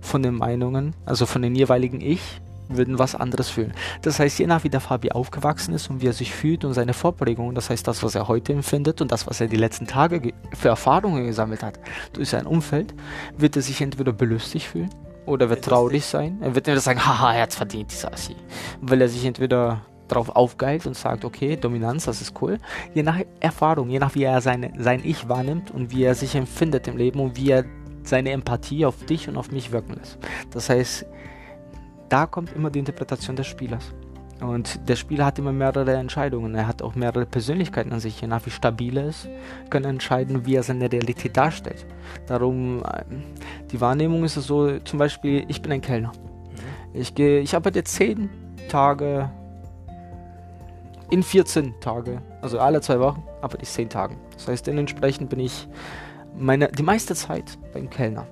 von 0.00 0.22
den 0.22 0.34
Meinungen, 0.34 0.94
also 1.06 1.26
von 1.26 1.42
den 1.42 1.54
jeweiligen 1.54 2.00
Ich, 2.00 2.40
würden 2.68 2.98
was 2.98 3.14
anderes 3.14 3.50
fühlen. 3.50 3.72
Das 4.02 4.18
heißt, 4.18 4.38
je 4.38 4.46
nach 4.46 4.64
wie 4.64 4.70
der 4.70 4.80
Fabi 4.80 5.10
aufgewachsen 5.10 5.74
ist 5.74 5.90
und 5.90 6.00
wie 6.02 6.06
er 6.06 6.12
sich 6.12 6.32
fühlt 6.32 6.64
und 6.64 6.74
seine 6.74 6.94
Vorprägungen, 6.94 7.54
das 7.54 7.70
heißt 7.70 7.86
das, 7.86 8.02
was 8.02 8.14
er 8.14 8.28
heute 8.28 8.52
empfindet 8.52 9.00
und 9.00 9.12
das, 9.12 9.26
was 9.26 9.40
er 9.40 9.48
die 9.48 9.56
letzten 9.56 9.86
Tage 9.86 10.32
für 10.52 10.68
Erfahrungen 10.68 11.26
gesammelt 11.26 11.62
hat 11.62 11.78
durch 12.12 12.30
sein 12.30 12.46
Umfeld, 12.46 12.94
wird 13.36 13.56
er 13.56 13.62
sich 13.62 13.80
entweder 13.80 14.12
belustigt 14.12 14.66
fühlen 14.66 14.90
oder 15.26 15.50
wird 15.50 15.64
traurig 15.64 16.04
sein. 16.04 16.38
Er 16.40 16.54
wird 16.54 16.66
entweder 16.68 16.80
sagen, 16.80 17.04
haha, 17.04 17.34
er 17.34 17.42
hat 17.42 17.54
verdient, 17.54 17.90
dieser 17.90 18.12
Assi. 18.12 18.36
Weil 18.80 19.00
er 19.00 19.08
sich 19.08 19.24
entweder 19.24 19.82
darauf 20.08 20.28
aufgeilt 20.30 20.86
und 20.86 20.96
sagt, 20.96 21.24
okay, 21.24 21.56
Dominanz, 21.56 22.04
das 22.04 22.20
ist 22.20 22.34
cool. 22.42 22.58
Je 22.94 23.02
nach 23.02 23.20
Erfahrung, 23.40 23.88
je 23.88 23.98
nach 23.98 24.14
wie 24.14 24.24
er 24.24 24.40
seine, 24.40 24.72
sein 24.78 25.00
Ich 25.02 25.28
wahrnimmt 25.28 25.70
und 25.70 25.90
wie 25.92 26.04
er 26.04 26.14
sich 26.14 26.34
empfindet 26.34 26.88
im 26.88 26.96
Leben 26.96 27.20
und 27.20 27.36
wie 27.36 27.50
er 27.50 27.64
seine 28.02 28.30
Empathie 28.30 28.84
auf 28.84 29.04
dich 29.06 29.28
und 29.28 29.36
auf 29.36 29.50
mich 29.50 29.72
wirken 29.72 29.94
lässt. 29.94 30.18
Das 30.50 30.68
heißt, 30.68 31.06
da 32.14 32.26
kommt 32.26 32.54
immer 32.54 32.70
die 32.70 32.78
Interpretation 32.78 33.34
des 33.34 33.48
Spielers. 33.48 33.92
Und 34.40 34.88
der 34.88 34.94
Spieler 34.94 35.24
hat 35.24 35.40
immer 35.40 35.52
mehrere 35.52 35.96
Entscheidungen. 35.96 36.54
Er 36.54 36.68
hat 36.68 36.80
auch 36.80 36.94
mehrere 36.94 37.26
Persönlichkeiten 37.26 37.92
an 37.92 37.98
sich. 37.98 38.20
Je 38.20 38.28
nach 38.28 38.46
wie 38.46 38.50
stabil 38.50 38.96
er 38.96 39.08
ist, 39.08 39.28
kann 39.68 39.82
er 39.82 39.90
entscheiden, 39.90 40.46
wie 40.46 40.54
er 40.54 40.62
seine 40.62 40.92
Realität 40.92 41.36
darstellt. 41.36 41.84
Darum, 42.28 42.84
äh, 42.84 43.02
die 43.72 43.80
Wahrnehmung 43.80 44.22
ist 44.22 44.36
es 44.36 44.46
so, 44.46 44.78
zum 44.78 45.00
Beispiel, 45.00 45.44
ich 45.48 45.60
bin 45.60 45.72
ein 45.72 45.80
Kellner. 45.80 46.12
Mhm. 46.12 47.00
Ich, 47.00 47.16
gehe, 47.16 47.40
ich 47.40 47.56
arbeite 47.56 47.82
10 47.82 48.30
Tage 48.68 49.28
in 51.10 51.24
14 51.24 51.80
Tage, 51.80 52.22
also 52.42 52.60
alle 52.60 52.80
zwei 52.80 53.00
Wochen, 53.00 53.24
arbeite 53.42 53.64
ich 53.64 53.70
10 53.70 53.88
Tage. 53.88 54.16
Das 54.34 54.46
heißt, 54.46 54.68
dementsprechend 54.68 55.30
bin 55.30 55.40
ich 55.40 55.66
meine, 56.38 56.68
die 56.68 56.84
meiste 56.84 57.16
Zeit 57.16 57.58
beim 57.72 57.90
Kellner. 57.90 58.28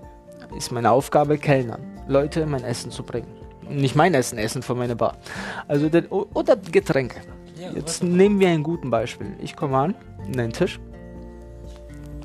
Ist 0.57 0.71
meine 0.71 0.93
Aufgabe, 0.93 1.37
Kellnern, 1.37 1.81
Leute 2.07 2.47
mein 2.47 2.63
Essen 2.63 2.93
zu 2.93 3.03
bringen 3.03 3.42
nicht 3.69 3.97
mein 3.97 4.15
Essen 4.15 4.39
essen 4.39 4.63
von 4.63 4.79
meiner 4.79 4.95
Bar. 4.95 5.17
Also 5.69 5.89
den, 5.89 6.07
oder 6.07 6.57
Getränke. 6.57 7.21
Jetzt 7.75 8.03
nehmen 8.03 8.41
wir 8.41 8.49
ein 8.49 8.63
gutes 8.63 8.91
Beispiel. 8.91 9.35
Ich 9.41 9.55
komme 9.55 9.77
an, 9.77 9.95
in 10.27 10.33
den 10.33 10.53
Tisch. 10.53 10.81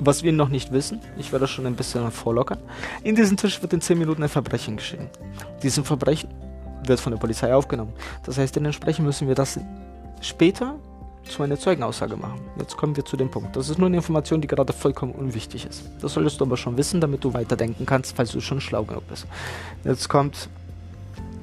Was 0.00 0.22
wir 0.22 0.32
noch 0.32 0.48
nicht 0.48 0.72
wissen, 0.72 1.00
ich 1.16 1.32
werde 1.32 1.44
das 1.44 1.50
schon 1.50 1.66
ein 1.66 1.74
bisschen 1.74 2.10
vorlockern. 2.12 2.58
In 3.02 3.16
diesem 3.16 3.36
Tisch 3.36 3.60
wird 3.62 3.72
in 3.72 3.80
10 3.80 3.98
Minuten 3.98 4.22
ein 4.22 4.28
Verbrechen 4.28 4.76
geschehen. 4.76 5.08
Diesem 5.62 5.84
Verbrechen 5.84 6.28
wird 6.84 7.00
von 7.00 7.12
der 7.12 7.18
Polizei 7.18 7.52
aufgenommen. 7.52 7.92
Das 8.24 8.38
heißt, 8.38 8.54
dementsprechend 8.54 9.04
müssen 9.04 9.26
wir 9.26 9.34
das 9.34 9.58
später 10.20 10.76
zu 11.28 11.42
einer 11.42 11.58
Zeugenaussage 11.58 12.16
machen. 12.16 12.40
Jetzt 12.58 12.76
kommen 12.76 12.96
wir 12.96 13.04
zu 13.04 13.16
dem 13.16 13.30
Punkt. 13.30 13.54
Das 13.56 13.68
ist 13.68 13.78
nur 13.78 13.86
eine 13.86 13.96
Information, 13.96 14.40
die 14.40 14.48
gerade 14.48 14.72
vollkommen 14.72 15.12
unwichtig 15.12 15.66
ist. 15.66 15.82
Das 16.00 16.14
solltest 16.14 16.40
du 16.40 16.44
aber 16.44 16.56
schon 16.56 16.76
wissen, 16.76 17.00
damit 17.00 17.24
du 17.24 17.34
weiterdenken 17.34 17.84
kannst, 17.84 18.16
falls 18.16 18.32
du 18.32 18.40
schon 18.40 18.60
schlau 18.60 18.84
genug 18.84 19.06
bist. 19.08 19.26
Jetzt 19.84 20.08
kommt 20.08 20.48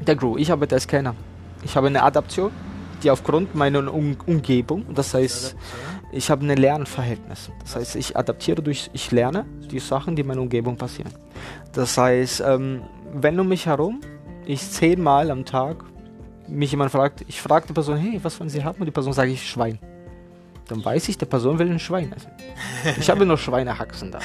der 0.07 0.15
Grow. 0.15 0.37
Ich 0.37 0.51
arbeite 0.51 0.75
als 0.75 0.87
Kellner. 0.87 1.15
Ich 1.63 1.75
habe 1.75 1.87
eine 1.87 2.03
Adaption, 2.03 2.51
die 3.03 3.11
aufgrund 3.11 3.55
meiner 3.55 3.93
um 3.93 4.17
Umgebung, 4.25 4.85
das 4.93 5.13
heißt, 5.13 5.55
ich 6.11 6.29
habe 6.29 6.45
ein 6.45 6.57
Lernverhältnis. 6.57 7.51
Das 7.61 7.75
heißt, 7.75 7.95
ich 7.95 8.15
adaptiere 8.15 8.61
durch, 8.61 8.89
ich 8.93 9.11
lerne 9.11 9.45
die 9.71 9.79
Sachen, 9.79 10.15
die 10.15 10.21
in 10.21 10.27
meiner 10.27 10.41
Umgebung 10.41 10.77
passieren. 10.77 11.11
Das 11.73 11.97
heißt, 11.97 12.41
ähm, 12.45 12.81
wenn 13.13 13.39
um 13.39 13.47
mich 13.47 13.65
herum 13.65 14.01
ich 14.45 14.69
zehnmal 14.69 15.31
am 15.31 15.43
Tag 15.43 15.83
mich 16.47 16.69
jemand 16.71 16.91
fragt, 16.91 17.25
ich 17.27 17.41
frage 17.41 17.67
die 17.67 17.73
Person, 17.73 17.97
hey, 17.97 18.19
was 18.21 18.39
wollen 18.39 18.49
Sie 18.49 18.63
haben? 18.63 18.79
Und 18.79 18.85
die 18.85 18.91
Person 18.91 19.13
sagt, 19.13 19.29
ich 19.29 19.49
Schwein 19.49 19.79
dann 20.67 20.83
weiß 20.83 21.09
ich, 21.09 21.17
der 21.17 21.25
Person 21.27 21.59
will 21.59 21.69
ein 21.69 21.79
Schwein 21.79 22.11
essen. 22.11 22.31
Ich 22.99 23.09
habe 23.09 23.25
nur 23.25 23.37
Schweinehaxen 23.37 24.11
da. 24.11 24.19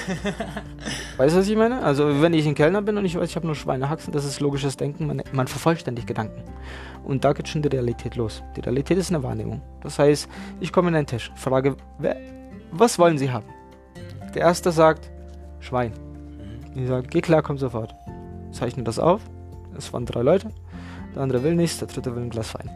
Weißt 1.16 1.34
du, 1.34 1.40
was 1.40 1.48
ich 1.48 1.56
meine? 1.56 1.82
Also, 1.82 2.22
wenn 2.22 2.32
ich 2.32 2.46
ein 2.46 2.54
Kellner 2.54 2.82
bin 2.82 2.96
und 2.96 3.04
ich 3.04 3.16
weiß, 3.16 3.28
ich 3.28 3.36
habe 3.36 3.46
nur 3.46 3.54
Schweinehaxen, 3.54 4.12
das 4.12 4.24
ist 4.24 4.40
logisches 4.40 4.76
Denken, 4.76 5.06
man, 5.06 5.22
man 5.32 5.46
vervollständigt 5.46 6.06
Gedanken. 6.06 6.42
Und 7.04 7.24
da 7.24 7.32
geht 7.32 7.48
schon 7.48 7.62
die 7.62 7.68
Realität 7.68 8.16
los. 8.16 8.42
Die 8.56 8.60
Realität 8.60 8.98
ist 8.98 9.10
eine 9.10 9.22
Wahrnehmung. 9.22 9.60
Das 9.82 9.98
heißt, 9.98 10.28
ich 10.60 10.72
komme 10.72 10.88
in 10.88 10.96
einen 10.96 11.06
Tisch, 11.06 11.30
frage, 11.34 11.76
wer, 11.98 12.16
was 12.72 12.98
wollen 12.98 13.18
Sie 13.18 13.30
haben? 13.30 13.46
Der 14.34 14.42
erste 14.42 14.72
sagt, 14.72 15.10
Schwein. 15.60 15.92
Ich 16.74 16.88
sage, 16.88 17.06
geh 17.08 17.20
klar, 17.20 17.42
komm 17.42 17.58
sofort. 17.58 17.94
Zeichne 18.52 18.84
das 18.84 18.98
auf. 18.98 19.20
Es 19.76 19.92
waren 19.92 20.06
drei 20.06 20.22
Leute. 20.22 20.50
Der 21.14 21.22
andere 21.22 21.42
will 21.42 21.54
nichts, 21.54 21.78
der 21.78 21.88
dritte 21.88 22.14
will 22.14 22.22
ein 22.22 22.30
Glas 22.30 22.54
Wein. 22.54 22.70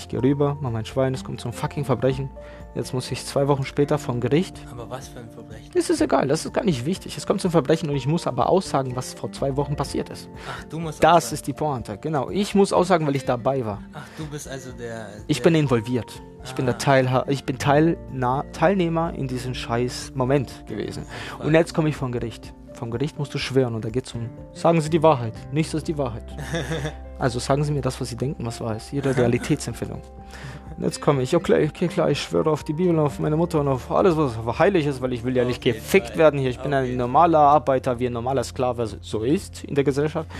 Ich 0.00 0.08
gehe 0.08 0.22
rüber, 0.22 0.56
mach 0.62 0.70
mein 0.70 0.86
Schwein, 0.86 1.12
es 1.12 1.24
kommt 1.24 1.42
zum 1.42 1.52
fucking 1.52 1.84
Verbrechen. 1.84 2.30
Jetzt 2.74 2.94
muss 2.94 3.10
ich 3.10 3.22
zwei 3.26 3.48
Wochen 3.48 3.64
später 3.64 3.98
vom 3.98 4.18
Gericht. 4.18 4.58
Aber 4.72 4.88
was 4.88 5.08
für 5.08 5.18
ein 5.20 5.28
Verbrechen? 5.28 5.70
Es 5.74 5.90
ist 5.90 6.00
egal, 6.00 6.26
das 6.26 6.46
ist 6.46 6.54
gar 6.54 6.64
nicht 6.64 6.86
wichtig. 6.86 7.18
Es 7.18 7.26
kommt 7.26 7.42
zum 7.42 7.50
Verbrechen 7.50 7.90
und 7.90 7.96
ich 7.96 8.06
muss 8.06 8.26
aber 8.26 8.48
aussagen, 8.48 8.96
was 8.96 9.12
vor 9.12 9.30
zwei 9.30 9.56
Wochen 9.58 9.76
passiert 9.76 10.08
ist. 10.08 10.30
Ach, 10.48 10.64
du 10.70 10.78
musst 10.78 11.04
Das 11.04 11.16
aussagen. 11.16 11.34
ist 11.34 11.46
die 11.48 11.52
Pointe, 11.52 11.98
genau. 11.98 12.30
Ich 12.30 12.54
muss 12.54 12.72
aussagen, 12.72 13.06
weil 13.06 13.14
ich 13.16 13.26
dabei 13.26 13.66
war. 13.66 13.82
Ach, 13.92 14.06
du 14.16 14.26
bist 14.26 14.48
also 14.48 14.72
der. 14.72 15.08
Ich 15.26 15.36
der, 15.38 15.44
bin 15.44 15.54
involviert. 15.54 16.22
Ich 16.44 16.54
bin 16.54 16.64
Ah. 16.64 16.70
der 16.72 16.78
Teil, 16.78 17.24
ich 17.28 17.44
bin 17.44 17.58
Teilna 17.58 18.44
Teilnehmer 18.52 19.12
in 19.12 19.28
diesem 19.28 19.52
scheiß 19.52 20.12
Moment 20.14 20.64
gewesen. 20.66 21.04
Und 21.40 21.52
jetzt 21.52 21.74
komme 21.74 21.90
ich 21.90 21.96
vom 21.96 22.10
Gericht. 22.10 22.54
Vom 22.80 22.90
Gericht 22.90 23.18
musst 23.18 23.34
du 23.34 23.38
schwören 23.38 23.74
und 23.74 23.84
da 23.84 23.90
geht 23.90 24.06
es 24.06 24.14
um, 24.14 24.30
sagen 24.54 24.80
Sie 24.80 24.88
die 24.88 25.02
Wahrheit. 25.02 25.34
Nichts 25.52 25.74
ist 25.74 25.86
die 25.86 25.98
Wahrheit. 25.98 26.24
Also 27.18 27.38
sagen 27.38 27.62
Sie 27.64 27.72
mir 27.72 27.82
das, 27.82 28.00
was 28.00 28.08
Sie 28.08 28.16
denken, 28.16 28.46
was 28.46 28.62
wahr 28.62 28.76
ist. 28.76 28.94
Ihre 28.94 29.14
Realitätsempfindung. 29.14 30.00
Und 30.74 30.82
jetzt 30.82 31.02
komme 31.02 31.22
ich, 31.22 31.36
okay, 31.36 31.68
okay, 31.68 31.86
klar, 31.88 32.10
ich 32.10 32.22
schwöre 32.22 32.48
auf 32.48 32.64
die 32.64 32.72
Bibel, 32.72 32.98
auf 32.98 33.18
meine 33.18 33.36
Mutter 33.36 33.60
und 33.60 33.68
auf 33.68 33.90
alles, 33.90 34.16
was 34.16 34.58
heilig 34.58 34.86
ist, 34.86 35.02
weil 35.02 35.12
ich 35.12 35.22
will 35.22 35.36
ja 35.36 35.44
nicht 35.44 35.62
jeden 35.62 35.76
gefickt 35.76 36.08
Fall. 36.08 36.16
werden 36.16 36.40
hier. 36.40 36.48
Ich 36.48 36.58
bin 36.58 36.72
Auf 36.72 36.84
ein 36.84 36.96
normaler 36.96 37.40
Arbeiter, 37.40 37.98
wie 37.98 38.06
ein 38.06 38.14
normaler 38.14 38.42
Sklave 38.42 38.86
so 39.02 39.22
ist 39.22 39.64
in 39.64 39.74
der 39.74 39.84
Gesellschaft. 39.84 40.30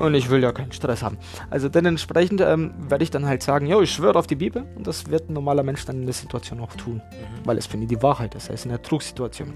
Und 0.00 0.16
ich 0.16 0.28
will 0.28 0.42
ja 0.42 0.50
keinen 0.50 0.72
Stress 0.72 1.04
haben. 1.04 1.18
Also 1.50 1.68
dementsprechend 1.68 2.40
ähm, 2.40 2.74
werde 2.88 3.04
ich 3.04 3.12
dann 3.12 3.26
halt 3.26 3.44
sagen, 3.44 3.68
jo, 3.68 3.80
ich 3.80 3.92
schwöre 3.92 4.18
auf 4.18 4.26
die 4.26 4.34
Bibel. 4.34 4.64
Und 4.74 4.88
das 4.88 5.08
wird 5.08 5.30
ein 5.30 5.34
normaler 5.34 5.62
Mensch 5.62 5.84
dann 5.84 6.00
in 6.00 6.06
der 6.06 6.14
Situation 6.14 6.58
auch 6.58 6.74
tun. 6.74 6.94
Mhm. 6.96 7.46
Weil 7.46 7.58
es 7.58 7.66
für 7.66 7.76
ihn 7.76 7.86
die 7.86 8.02
Wahrheit 8.02 8.34
ist. 8.34 8.48
Er 8.48 8.54
ist 8.54 8.64
in 8.64 8.72
einer 8.72 8.82
Trugsituation. 8.82 9.54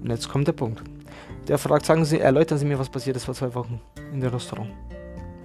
Und 0.00 0.10
jetzt 0.10 0.28
kommt 0.28 0.46
der 0.46 0.52
Punkt. 0.52 0.84
Der 1.48 1.58
fragt, 1.58 1.86
sagen 1.86 2.04
Sie, 2.04 2.18
erläutern 2.18 2.58
Sie 2.58 2.64
mir, 2.64 2.78
was 2.78 2.88
passiert 2.88 3.16
ist 3.16 3.24
vor 3.24 3.34
zwei 3.34 3.54
Wochen 3.54 3.80
in 4.12 4.20
dem 4.20 4.30
Restaurant. 4.30 4.70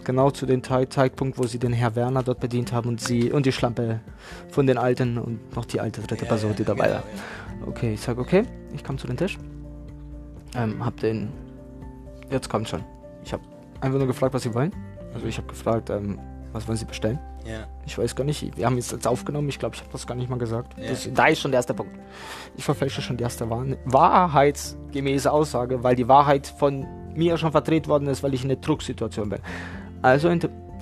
Genau 0.04 0.32
zu 0.32 0.48
dem 0.48 0.64
Zeitpunkt, 0.64 1.38
wo 1.38 1.44
Sie 1.46 1.60
den 1.60 1.74
Herr 1.74 1.96
Werner 1.96 2.24
dort 2.24 2.40
bedient 2.40 2.72
haben 2.72 2.90
und 2.90 3.02
Sie 3.02 3.32
und 3.32 3.46
die 3.46 3.52
Schlampe 3.52 4.00
von 4.50 4.66
den 4.66 4.80
Alten 4.80 5.20
und 5.20 5.56
noch 5.56 5.66
die 5.66 5.80
alte 5.80 6.02
dritte 6.02 6.26
Person, 6.26 6.56
die 6.56 6.64
dabei 6.64 6.90
war. 6.90 7.04
Okay, 7.68 7.94
ich 7.94 8.02
sage, 8.02 8.20
okay, 8.20 8.44
ich 8.74 8.84
komme 8.84 8.98
zu 8.98 9.06
dem 9.06 9.18
Tisch. 9.18 9.38
Ähm, 10.56 10.84
hab 10.84 11.00
den. 11.00 11.30
Jetzt 12.32 12.50
kommt 12.50 12.68
schon. 12.68 12.84
Ich 13.24 13.32
habe 13.32 13.44
einfach 13.80 14.00
nur 14.00 14.08
gefragt, 14.08 14.34
was 14.34 14.42
Sie 14.42 14.54
wollen. 14.56 14.74
Also 15.14 15.28
ich 15.28 15.38
habe 15.38 15.48
gefragt, 15.48 15.92
ähm, 15.92 16.18
was 16.54 16.68
wollen 16.68 16.78
Sie 16.78 16.86
bestellen? 16.86 17.20
Ja. 17.46 17.66
Ich 17.86 17.98
weiß 17.98 18.16
gar 18.16 18.24
nicht. 18.24 18.56
Wir 18.58 18.66
haben 18.66 18.78
es 18.78 18.92
jetzt 18.92 19.08
aufgenommen. 19.08 19.50
Ich 19.50 19.60
glaube, 19.60 19.76
ich 19.76 19.82
habe 19.82 19.92
das 19.92 20.06
gar 20.06 20.16
nicht 20.16 20.30
mal 20.30 20.38
gesagt. 20.38 20.78
Ja. 20.78 20.90
Das, 20.90 21.10
da 21.14 21.28
ist 21.28 21.40
schon 21.40 21.52
der 21.52 21.60
erste 21.60 21.74
Punkt. 21.74 21.98
Ich 22.58 22.64
verfälsche 22.64 23.02
schon 23.02 23.18
die 23.18 23.24
erste 23.24 23.50
Wahr 23.50 23.66
wahrheitsgemäße 23.86 25.32
Aussage, 25.32 25.84
weil 25.84 25.96
die 25.96 26.08
Wahrheit 26.08 26.48
von 26.48 26.86
mir 27.16 27.38
schon 27.38 27.52
verdreht 27.52 27.88
worden 27.88 28.08
ist, 28.08 28.24
weil 28.24 28.34
ich 28.34 28.44
in 28.44 28.52
einer 28.52 28.60
Drucksituation 28.60 29.30
bin. 29.30 29.40
Also 30.02 30.30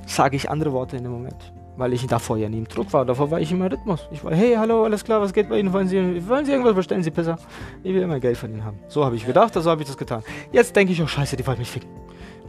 sage 0.05 0.35
ich 0.35 0.49
andere 0.49 0.71
Worte 0.71 0.97
in 0.97 1.03
dem 1.03 1.11
Moment. 1.11 1.53
Weil 1.77 1.93
ich 1.93 2.05
davor 2.07 2.35
ja 2.35 2.49
nie 2.49 2.57
im 2.57 2.67
Druck 2.67 2.91
war. 2.91 3.05
Davor 3.05 3.31
war 3.31 3.39
ich 3.39 3.51
immer 3.53 3.67
im 3.67 3.71
Rhythmus. 3.71 4.07
Ich 4.11 4.21
war, 4.23 4.33
hey, 4.33 4.55
hallo, 4.57 4.83
alles 4.83 5.03
klar, 5.03 5.21
was 5.21 5.31
geht 5.31 5.47
bei 5.47 5.59
Ihnen? 5.59 5.71
Wollen 5.71 5.87
Sie, 5.87 6.27
wollen 6.27 6.43
Sie 6.43 6.51
irgendwas 6.51 6.75
bestellen? 6.75 7.03
Sie 7.03 7.11
Pisser? 7.11 7.37
Ich 7.83 7.93
will 7.93 8.01
immer 8.01 8.19
Geld 8.19 8.35
von 8.37 8.51
Ihnen 8.51 8.65
haben. 8.65 8.79
So 8.89 9.05
habe 9.05 9.15
ich 9.15 9.25
gedacht, 9.25 9.53
so 9.53 9.69
habe 9.69 9.81
ich 9.81 9.87
das 9.87 9.97
getan. 9.97 10.21
Jetzt 10.51 10.75
denke 10.75 10.91
ich, 10.91 11.01
oh 11.01 11.07
scheiße, 11.07 11.37
die 11.37 11.47
wollen 11.47 11.59
mich 11.59 11.71
ficken. 11.71 11.89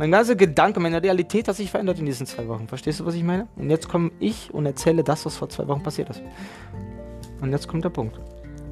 Mein 0.00 0.12
ganzer 0.12 0.34
Gedanke, 0.34 0.80
meine 0.80 1.02
Realität 1.02 1.46
hat 1.46 1.56
sich 1.56 1.70
verändert 1.70 1.98
in 1.98 2.06
diesen 2.06 2.24
zwei 2.24 2.48
Wochen. 2.48 2.66
Verstehst 2.66 3.00
du, 3.00 3.04
was 3.04 3.14
ich 3.14 3.22
meine? 3.22 3.48
Und 3.56 3.68
jetzt 3.68 3.86
komme 3.86 4.10
ich 4.18 4.48
und 4.50 4.64
erzähle 4.64 5.04
das, 5.04 5.26
was 5.26 5.36
vor 5.36 5.50
zwei 5.50 5.68
Wochen 5.68 5.82
passiert 5.82 6.08
ist. 6.08 6.22
Und 7.42 7.52
jetzt 7.52 7.68
kommt 7.68 7.84
der 7.84 7.90
Punkt. 7.90 8.18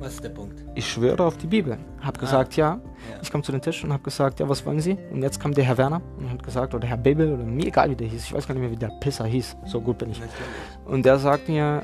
Was 0.01 0.15
ist 0.15 0.25
der 0.25 0.31
Punkt? 0.31 0.65
Ich 0.75 0.91
schwöre 0.91 1.23
auf 1.23 1.37
die 1.37 1.47
Bibel. 1.47 1.77
Hab 2.01 2.19
gesagt, 2.19 2.57
ja. 2.57 2.81
Ja. 3.11 3.19
Ich 3.21 3.31
komme 3.31 3.45
zu 3.45 3.53
dem 3.53 3.61
Tisch 3.61 3.85
und 3.85 3.93
habe 3.93 4.03
gesagt, 4.03 4.41
ja, 4.41 4.49
was 4.49 4.65
wollen 4.65 4.81
Sie? 4.81 4.97
Und 5.13 5.21
jetzt 5.21 5.39
kam 5.39 5.53
der 5.53 5.65
Herr 5.65 5.77
Werner 5.77 6.01
und 6.19 6.31
hat 6.31 6.43
gesagt, 6.43 6.73
oder 6.73 6.89
Herr 6.89 6.97
Bibel, 6.97 7.35
oder 7.35 7.45
mir 7.45 7.67
egal, 7.67 7.91
wie 7.91 7.97
der 7.97 8.07
hieß. 8.07 8.25
Ich 8.25 8.33
weiß 8.33 8.49
gar 8.49 8.55
nicht 8.55 8.63
mehr, 8.63 8.71
wie 8.71 8.77
der 8.77 8.99
Pisser 8.99 9.27
hieß. 9.27 9.55
So 9.67 9.83
gut 9.83 9.99
bin 9.99 10.11
ich. 10.11 10.21
Natürlich. 10.21 10.87
Und 10.87 11.05
der 11.05 11.19
sagt 11.19 11.47
mir, 11.51 11.83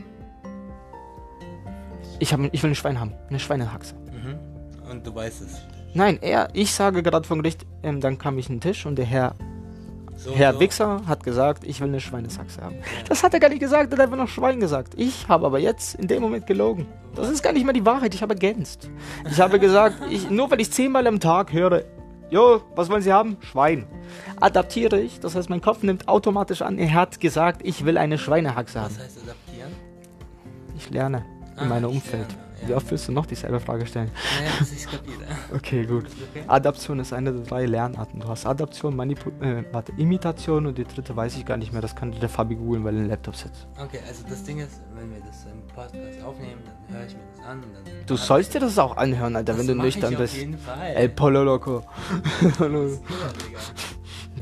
ich, 2.19 2.33
hab, 2.33 2.41
ich 2.41 2.63
will 2.63 2.71
ein 2.71 2.75
Schwein 2.75 2.99
haben. 2.99 3.13
Eine 3.29 3.39
Schweinehaxe. 3.39 3.95
Mhm. 3.95 4.91
Und 4.91 5.07
du 5.07 5.15
weißt 5.15 5.43
es. 5.43 5.74
Nein, 5.95 6.19
er, 6.21 6.49
ich 6.53 6.73
sage 6.75 7.03
gerade 7.03 7.27
vom 7.27 7.39
Gericht, 7.43 7.65
ähm, 7.83 8.01
dann 8.01 8.19
kam 8.19 8.37
ich 8.39 8.49
an 8.49 8.57
den 8.57 8.61
Tisch 8.61 8.85
und 8.87 8.97
der 8.97 9.05
Herr 9.05 9.35
So, 10.17 10.33
Herr 10.35 10.55
so. 10.55 10.61
Wichser 10.61 11.03
hat 11.07 11.23
gesagt, 11.25 11.65
ich 11.65 11.81
will 11.81 11.89
eine 11.89 12.01
Schweinesachse 12.01 12.61
haben. 12.63 12.77
Das 13.09 13.23
hat 13.23 13.33
er 13.35 13.41
gar 13.41 13.49
nicht 13.49 13.61
gesagt, 13.61 13.93
er 13.93 13.99
hat 13.99 14.05
einfach 14.05 14.17
noch 14.17 14.29
Schwein 14.29 14.59
gesagt. 14.61 14.95
Ich 14.97 15.29
habe 15.29 15.47
aber 15.47 15.59
jetzt 15.59 15.95
in 15.97 16.09
dem 16.09 16.21
Moment 16.23 16.47
gelogen. 16.47 16.87
Das 17.15 17.29
ist 17.31 17.43
gar 17.43 17.53
nicht 17.53 17.65
mehr 17.65 17.73
die 17.75 17.87
Wahrheit, 17.87 18.13
ich 18.15 18.23
habe 18.23 18.35
ergänzt. 18.35 18.91
Ich 19.31 19.41
habe 19.41 19.59
gesagt, 19.61 19.97
ich, 20.11 20.31
nur 20.31 20.51
weil 20.51 20.61
ich 20.61 20.71
zehnmal 20.73 21.07
am 21.07 21.21
Tag 21.21 21.53
höre, 21.53 21.85
jo, 22.31 22.61
was 22.75 22.91
wollen 22.91 23.03
Sie 23.03 23.13
haben? 23.13 23.37
Schwein. 23.41 23.87
Adaptiere 24.41 24.99
ich, 25.01 25.21
das 25.21 25.37
heißt, 25.37 25.49
mein 25.49 25.61
Kopf 25.61 25.83
nimmt 25.85 26.09
automatisch 26.09 26.63
an, 26.63 26.77
er 26.79 26.93
hat 26.93 27.21
gesagt, 27.21 27.61
ich 27.65 27.85
will 27.85 27.99
eine 27.99 28.19
Schweinehaxe 28.19 28.81
haben. 28.81 28.95
Was 28.97 29.05
heißt 29.05 29.19
adaptieren? 29.23 29.73
Ich 30.77 30.91
lerne 30.91 31.25
in 31.57 31.63
Ah, 31.63 31.65
meinem 31.67 31.91
ich 31.91 31.97
Umfeld. 31.97 32.27
lerne. 32.29 32.44
Wie 32.67 32.75
oft 32.75 32.91
willst 32.91 33.09
du 33.09 33.13
noch 33.13 33.27
dieselbe 33.27 33.61
Frage 33.61 33.87
stellen? 33.87 34.11
Naja, 34.39 34.51
das 34.59 34.73
ist 34.73 34.91
kapiert. 34.91 35.19
Okay, 35.55 35.85
gut. 35.87 36.07
Adaption 36.49 36.99
ist 36.99 37.13
eine 37.13 37.33
der 37.33 37.43
drei 37.43 37.67
Lernarten. 37.67 38.21
Du 38.21 38.29
hast 38.29 38.47
Adaption, 38.47 38.97
Manipu 38.97 39.31
äh, 39.41 39.65
warte, 39.73 39.93
Imitation 39.97 40.67
und 40.67 40.77
die 40.79 40.85
dritte 40.85 41.15
weiß 41.15 41.37
ich 41.37 41.45
gar 41.45 41.57
nicht 41.57 41.73
mehr. 41.73 41.83
Das 41.83 41.95
kann 41.95 42.13
der 42.13 42.29
Fabi 42.29 42.57
googeln, 42.57 42.85
weil 42.85 42.97
er 42.97 43.03
im 43.03 43.09
Laptop 43.09 43.37
sitzt. 43.37 43.67
Okay, 43.79 44.01
also 44.07 44.25
das 44.29 44.43
Ding 44.43 44.59
ist, 44.59 44.81
wenn 44.95 45.11
wir 45.11 45.21
das 45.21 45.45
im 45.45 45.67
Podcast 45.75 46.25
aufnehmen, 46.25 46.63
dann 46.89 46.97
höre 46.97 47.07
ich 47.07 47.15
mir 47.15 47.23
das 47.37 47.47
an 47.47 47.63
und 47.63 47.75
dann. 47.75 47.85
Du 48.07 48.17
sollst 48.17 48.55
dir 48.55 48.61
das 48.61 48.79
auch 48.79 48.97
anhören, 48.97 49.37
Alter, 49.37 49.53
das 49.53 49.61
wenn 49.61 49.79
du 49.79 49.83
nüchtern 49.83 50.13
ich 50.13 50.19
bist. 50.19 50.35
Auf 50.35 50.41
jeden 50.41 50.59
Fall. 50.59 50.93
Ey, 50.95 51.09
Polo 51.09 51.45
Loco. 51.45 51.83
Hallo. 52.59 52.99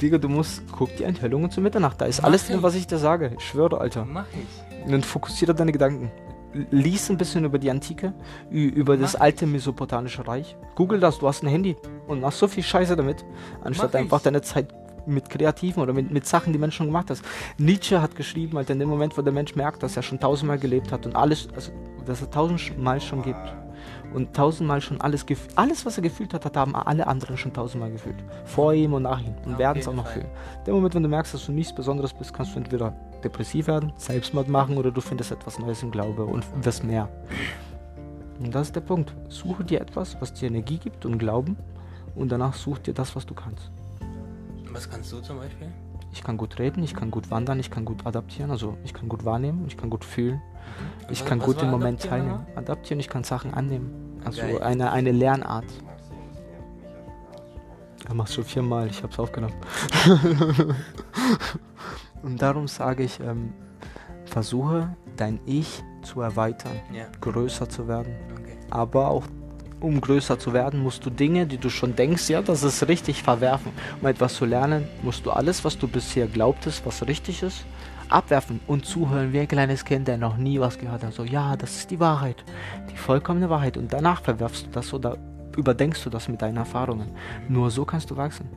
Digga. 0.01 0.19
Du 0.19 0.29
musst, 0.29 0.63
guck 0.73 0.95
die 0.97 1.05
Enthüllungen 1.05 1.51
zu 1.51 1.61
Mitternacht. 1.61 2.01
Da 2.01 2.07
ist 2.07 2.23
Mach 2.23 2.29
alles 2.29 2.47
drin, 2.47 2.63
was 2.63 2.75
ich 2.75 2.87
dir 2.87 2.99
sage. 2.99 3.33
Ich 3.37 3.45
schwöre, 3.45 3.81
Alter. 3.81 4.05
Mach 4.05 4.27
ich. 4.33 4.93
Und 4.93 5.07
fokussiere 5.07 5.55
deine 5.55 5.71
Gedanken. 5.71 6.11
Lies 6.71 7.11
ein 7.11 7.17
bisschen 7.17 7.45
über 7.45 7.59
die 7.59 7.71
Antike, 7.71 8.13
über 8.51 8.97
das 8.97 9.17
alte 9.17 9.47
Mesopotamische 9.47 10.27
Reich. 10.27 10.57
Google 10.75 11.01
das, 11.01 11.19
du 11.19 11.29
hast 11.29 11.43
ein 11.43 11.49
Handy 11.49 11.77
und 12.07 12.21
machst 12.21 12.39
so 12.39 12.49
viel 12.49 12.63
Scheiße 12.63 12.95
damit, 12.97 13.25
anstatt 13.63 13.95
einfach 13.97 14.21
deine 14.21 14.43
Zeit 14.43 14.69
mit 15.07 15.29
Kreativen 15.31 15.83
oder 15.83 15.93
mit, 15.93 16.11
mit 16.11 16.27
Sachen, 16.27 16.53
die 16.53 16.59
Menschen 16.59 16.87
gemacht 16.87 17.11
hast. 17.11 17.25
Nietzsche 17.59 18.01
hat 18.01 18.15
geschrieben, 18.17 18.57
Alter, 18.57 18.73
in 18.75 18.79
dem 18.79 18.89
Moment, 18.89 19.17
wo 19.17 19.23
der 19.23 19.33
Mensch 19.33 19.55
merkt, 19.57 19.83
dass 19.83 19.97
er 19.97 20.03
schon 20.03 20.21
tausendmal 20.21 20.59
gelebt 20.59 20.93
hat 20.93 21.07
und 21.07 21.17
alles, 21.17 21.49
also, 21.55 21.73
dass 22.05 22.21
er 22.21 22.31
tausendmal 22.31 23.01
schon 23.01 23.23
gibt 23.23 23.55
und 24.15 24.35
tausendmal 24.35 24.81
schon 24.81 25.01
alles 25.01 25.27
gefühlt, 25.27 25.57
alles, 25.57 25.87
was 25.87 25.97
er 25.97 26.03
gefühlt 26.03 26.35
hat, 26.35 26.45
hat 26.45 26.57
haben 26.57 26.77
alle 26.77 27.07
anderen 27.07 27.37
schon 27.37 27.53
tausendmal 27.53 27.91
gefühlt. 27.91 28.23
Vor 28.45 28.75
ihm 28.75 28.93
und 28.93 29.03
nach 29.03 29.21
ihm 29.21 29.35
und 29.45 29.55
Auf 29.55 29.59
werden 29.59 29.81
es 29.81 29.89
auch 29.89 29.95
noch 29.95 30.05
Fall. 30.05 30.15
fühlen. 30.15 30.31
In 30.59 30.65
dem 30.65 30.75
Moment, 30.75 30.95
wenn 30.95 31.03
du 31.03 31.09
merkst, 31.09 31.35
dass 31.35 31.47
du 31.47 31.53
nichts 31.53 31.75
Besonderes 31.75 32.13
bist, 32.13 32.33
kannst 32.33 32.55
du 32.55 32.59
entweder 32.59 32.95
depressiv 33.25 33.67
werden, 33.67 33.93
Selbstmord 33.97 34.49
machen 34.49 34.77
oder 34.77 34.91
du 34.91 35.01
findest 35.01 35.33
etwas 35.33 35.59
Neues 35.59 35.83
im 35.83 35.91
Glaube 35.91 36.25
und 36.25 36.45
wirst 36.65 36.85
mehr. 36.85 37.09
Und 38.39 38.55
das 38.55 38.69
ist 38.69 38.77
der 38.77 38.81
Punkt. 38.81 39.15
Suche 39.29 39.65
dir 39.65 39.81
etwas, 39.81 40.17
was 40.21 40.33
dir 40.35 40.49
Energie 40.49 40.79
gibt 40.79 41.05
und 41.07 41.19
Glauben 41.19 41.57
und 42.15 42.31
danach 42.33 42.55
such 42.55 42.79
dir 42.79 42.95
das, 42.95 43.15
was 43.17 43.25
du 43.27 43.35
kannst. 43.35 43.71
Was 44.73 44.89
kannst 44.91 45.13
du 45.13 45.21
zum 45.21 45.39
Beispiel? 45.39 45.69
Ich 46.13 46.23
kann 46.23 46.37
gut 46.37 46.59
reden, 46.59 46.83
ich 46.83 46.95
kann 46.95 47.11
gut 47.11 47.31
wandern, 47.31 47.59
ich 47.61 47.71
kann 47.71 47.85
gut 47.85 48.05
adaptieren, 48.05 48.51
also 48.51 48.77
ich 48.85 48.93
kann 48.93 49.09
gut 49.09 49.25
wahrnehmen, 49.25 49.65
ich 49.67 49.77
kann 49.79 49.89
gut 49.89 50.05
fühlen, 50.05 50.43
ich 51.09 51.21
was- 51.23 51.27
kann 51.29 51.39
was 51.41 51.47
gut 51.47 51.63
im 51.63 51.71
Moment 51.71 52.01
adaptieren 52.05 52.27
teilnehmen. 52.29 52.47
Adaptieren, 52.57 53.01
ich 53.01 53.09
kann 53.09 53.25
Sachen 53.25 53.55
annehmen. 53.55 54.21
Also 54.25 54.41
Geil. 54.43 54.63
eine, 54.63 54.93
eine 54.93 55.11
Lernart. 55.13 55.65
Du 58.09 58.15
machst 58.15 58.35
schon 58.35 58.45
viermal, 58.45 58.89
ich 58.89 59.03
hab's 59.03 59.19
aufgenommen. 59.19 59.55
Und 62.23 62.41
darum 62.41 62.69
sage 62.69 63.03
ich, 63.03 63.21
ähm, 63.21 63.53
versuche 64.25 64.97
dein 65.17 65.41
Ich 65.47 65.83
zu 66.03 66.21
erweitern, 66.21 66.81
Ja, 66.93 67.07
größer 67.21 67.69
zu 67.69 67.87
werden. 67.89 68.15
okay. 68.33 68.57
Aber 68.71 69.09
auch 69.09 69.25
um 69.81 70.01
größer 70.01 70.39
zu 70.39 70.53
werden, 70.53 70.81
musst 70.81 71.05
du 71.05 71.11
Dinge, 71.11 71.47
die 71.47 71.59
du 71.59 71.69
schon 71.69 71.97
denkst, 71.97 72.31
ja, 72.31 72.41
das 72.41 72.63
ist 72.63 72.87
richtig, 72.87 73.23
verwerfen. 73.23 73.73
Um 74.01 74.07
etwas 74.07 74.35
zu 74.35 74.45
lernen, 74.45 74.87
musst 75.03 75.27
du 75.27 75.31
alles, 75.33 75.65
was 75.65 75.77
du 75.77 75.89
bisher 75.89 76.29
glaubtest, 76.29 76.87
was 76.87 77.05
richtig 77.07 77.43
ist, 77.43 77.65
abwerfen 78.09 78.61
und 78.69 78.87
zuhören 78.87 79.33
wie 79.33 79.41
ein 79.41 79.49
kleines 79.49 79.85
Kind, 79.85 80.07
der 80.07 80.19
noch 80.19 80.37
nie 80.37 80.61
was 80.61 80.79
gehört 80.79 81.03
hat. 81.03 81.13
So, 81.13 81.25
ja, 81.25 81.57
das 81.57 81.77
ist 81.77 81.91
die 81.91 81.99
Wahrheit, 81.99 82.45
die 82.93 82.97
vollkommene 82.97 83.51
Wahrheit. 83.51 83.77
Und 83.77 83.93
danach 83.93 84.23
verwerfst 84.23 84.67
du 84.67 84.71
das 84.71 84.95
oder 84.95 85.17
überdenkst 85.57 86.05
du 86.05 86.11
das 86.11 86.29
mit 86.29 86.41
deinen 86.41 86.59
Erfahrungen. 86.59 87.11
Nur 87.49 87.71
so 87.71 87.85
kannst 87.85 88.11
du 88.11 88.17
wachsen. 88.17 88.49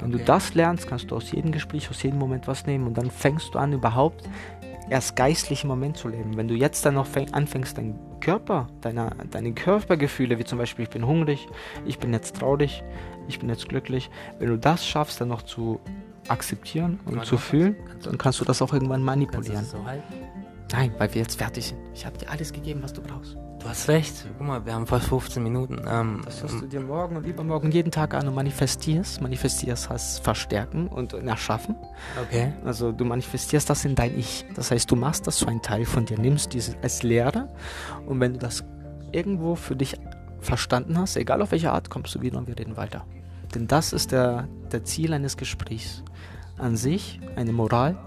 Wenn 0.00 0.10
du 0.10 0.16
Okay. 0.16 0.26
das 0.26 0.54
lernst, 0.54 0.88
kannst 0.88 1.10
du 1.10 1.16
aus 1.16 1.30
jedem 1.32 1.52
Gespräch, 1.52 1.88
aus 1.90 2.02
jedem 2.02 2.18
Moment 2.18 2.46
was 2.48 2.66
nehmen 2.66 2.86
und 2.86 2.96
dann 2.98 3.10
fängst 3.10 3.54
du 3.54 3.58
an, 3.58 3.72
überhaupt 3.72 4.28
erst 4.88 5.14
geistlich 5.16 5.62
im 5.62 5.68
Moment 5.68 5.96
zu 5.96 6.08
leben. 6.08 6.36
Wenn 6.36 6.48
du 6.48 6.54
jetzt 6.54 6.84
dann 6.84 6.94
noch 6.94 7.06
fäng, 7.06 7.32
anfängst, 7.32 7.78
deinen 7.78 7.98
Körper, 8.20 8.66
deine, 8.80 9.10
deine 9.30 9.52
Körpergefühle, 9.52 10.38
wie 10.38 10.44
zum 10.44 10.58
Beispiel, 10.58 10.82
ich 10.84 10.90
bin 10.90 11.06
hungrig, 11.06 11.46
ich 11.86 11.98
bin 11.98 12.12
jetzt 12.12 12.36
traurig, 12.36 12.82
ich 13.28 13.38
bin 13.38 13.48
jetzt 13.48 13.68
glücklich, 13.68 14.10
wenn 14.38 14.48
du 14.48 14.58
das 14.58 14.84
schaffst, 14.86 15.20
dann 15.20 15.28
noch 15.28 15.42
zu 15.42 15.78
akzeptieren 16.28 16.98
und 17.06 17.24
zu 17.24 17.38
fühlen, 17.38 17.76
du- 18.02 18.08
dann 18.10 18.18
kannst 18.18 18.40
du 18.40 18.44
das 18.44 18.60
auch 18.62 18.72
irgendwann 18.72 19.04
Kannst 19.04 19.20
du 19.20 19.26
manipulieren. 19.28 19.60
das 19.62 19.70
so 19.70 19.84
halten? 19.84 20.14
Nein, 20.72 20.94
weil 20.98 21.12
wir 21.14 21.22
jetzt 21.22 21.38
fertig 21.38 21.68
sind. 21.68 21.80
Ich 21.94 22.06
habe 22.06 22.16
dir 22.18 22.30
alles 22.30 22.52
gegeben, 22.52 22.80
was 22.82 22.92
du 22.92 23.02
brauchst. 23.02 23.36
Du 23.60 23.68
hast 23.68 23.88
recht. 23.88 24.26
Guck 24.38 24.46
mal, 24.46 24.64
wir 24.64 24.72
haben 24.72 24.86
fast 24.86 25.06
15 25.06 25.42
Minuten. 25.42 25.82
Ähm, 25.86 26.22
Das 26.24 26.42
hörst 26.42 26.62
du 26.62 26.66
dir 26.66 26.80
morgen 26.80 27.16
und 27.16 27.26
übermorgen 27.26 27.70
jeden 27.70 27.90
Tag 27.90 28.14
an 28.14 28.26
und 28.26 28.34
manifestierst. 28.34 29.20
Manifestierst 29.20 29.90
heißt 29.90 30.24
verstärken 30.24 30.86
und 30.86 31.12
erschaffen. 31.12 31.76
okay. 32.22 32.54
Also 32.64 32.90
du 32.90 33.04
manifestierst 33.04 33.68
das 33.68 33.84
in 33.84 33.94
dein 33.94 34.18
Ich. 34.18 34.46
Das 34.54 34.70
heißt, 34.70 34.90
du 34.90 34.96
machst 34.96 35.26
das 35.26 35.36
zu 35.36 35.46
ein 35.46 35.60
Teil 35.60 35.84
von 35.84 36.06
dir, 36.06 36.18
nimmst 36.18 36.54
diese 36.54 36.74
als 36.82 37.02
Lehre 37.02 37.50
und 38.06 38.20
wenn 38.20 38.32
du 38.32 38.38
das 38.38 38.64
irgendwo 39.12 39.56
für 39.56 39.76
dich 39.76 39.96
verstanden 40.40 40.96
hast, 40.96 41.16
egal 41.16 41.42
auf 41.42 41.50
welche 41.50 41.70
Art, 41.70 41.90
kommst 41.90 42.14
du 42.14 42.22
wieder 42.22 42.38
und 42.38 42.46
wir 42.46 42.58
reden 42.58 42.78
weiter. 42.78 43.04
Denn 43.54 43.66
das 43.66 43.92
ist 43.92 44.12
der, 44.12 44.48
der 44.72 44.84
Ziel 44.84 45.12
eines 45.12 45.36
Gesprächs. 45.36 46.02
An 46.56 46.76
sich 46.76 47.20
eine 47.36 47.52
Moral 47.52 47.98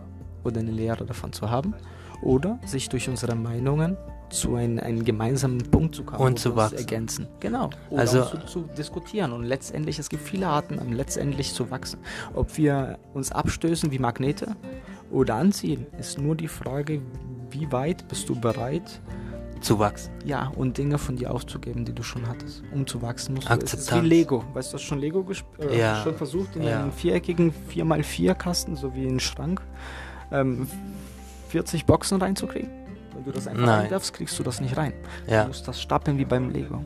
oder 0.44 0.60
eine 0.62 0.72
Lehre 0.72 1.06
davon 1.06 1.32
zu 1.34 1.52
haben 1.52 1.76
oder 2.24 2.60
sich 2.66 2.90
durch 2.90 3.10
unsere 3.10 3.36
Meinungen 3.36 3.98
zu 4.30 4.56
einem, 4.56 4.80
einem 4.80 5.06
gemeinsamen 5.06 5.60
Punkt 5.70 5.94
zu 5.96 6.04
kommen 6.04 6.22
Und 6.26 6.40
zu 6.40 6.56
wachsen. 6.56 6.78
ergänzen. 6.78 7.28
Genau. 7.40 7.70
Oder 7.90 8.02
Also- 8.02 8.24
zu, 8.26 8.38
zu 8.46 8.62
diskutieren 8.78 9.32
und 9.32 9.44
letztendlich, 9.44 10.00
es 10.00 10.10
gibt 10.10 10.24
viele 10.24 10.48
Arten, 10.48 10.80
um 10.80 10.92
letztendlich 10.94 11.54
zu 11.54 11.70
wachsen. 11.70 12.00
Ob 12.34 12.58
wir 12.58 12.98
uns 13.14 13.32
abstößen 13.32 13.92
wie 13.92 14.00
Magnete 14.00 14.56
oder 15.12 15.36
anziehen, 15.36 15.86
ist 16.00 16.18
nur 16.20 16.36
die 16.36 16.48
Frage, 16.48 17.02
wie 17.52 17.72
weit 17.72 18.08
bist 18.08 18.28
du 18.30 18.36
bereit, 18.40 19.00
Zu 19.62 19.78
wachsen. 19.78 20.12
ja, 20.26 20.52
und 20.56 20.80
Dinge 20.80 20.98
von 20.98 21.16
dir 21.16 21.32
aufzugeben, 21.32 21.86
die 21.86 21.94
du 21.94 22.02
schon 22.02 22.28
hattest. 22.28 22.64
Um 22.74 22.88
zu 22.88 23.04
wachsen 23.04 23.36
musst 23.36 23.48
du. 23.50 23.54
Es 23.54 23.64
ist 23.66 23.72
wie 23.74 23.78
Akzeptanz. 23.78 24.08
Lego. 24.08 24.44
Weißt 24.56 24.72
du, 24.74 24.78
hast 24.78 24.82
schon 24.84 24.98
Lego 25.00 25.24
äh, 25.60 25.78
Ja. 25.80 26.02
schon 26.04 26.16
versucht 26.16 26.56
in 26.56 26.64
Ja. 26.64 26.80
einem 26.82 26.92
viereckigen 26.92 27.54
4x4-Kasten, 27.70 28.76
so 28.76 28.96
wie 28.96 29.08
einen 29.08 29.20
Schrank, 29.20 29.62
ähm, 30.32 30.68
40 31.54 31.86
Boxen 31.86 32.20
reinzukriegen? 32.20 32.72
Wenn 33.14 33.24
du 33.26 33.32
das 33.32 33.48
einfach 33.48 33.64
Nein. 33.64 33.80
reindarfst, 33.82 34.12
kriegst 34.12 34.40
du 34.40 34.44
das 34.44 34.60
nicht 34.60 34.76
rein. 34.76 34.92
Du 35.28 35.32
Ja, 35.34 35.46
musst 35.46 35.68
das 35.68 35.80
stapeln 35.80 36.18
wie 36.18 36.26
beim 36.26 36.50
Lego. 36.50 36.84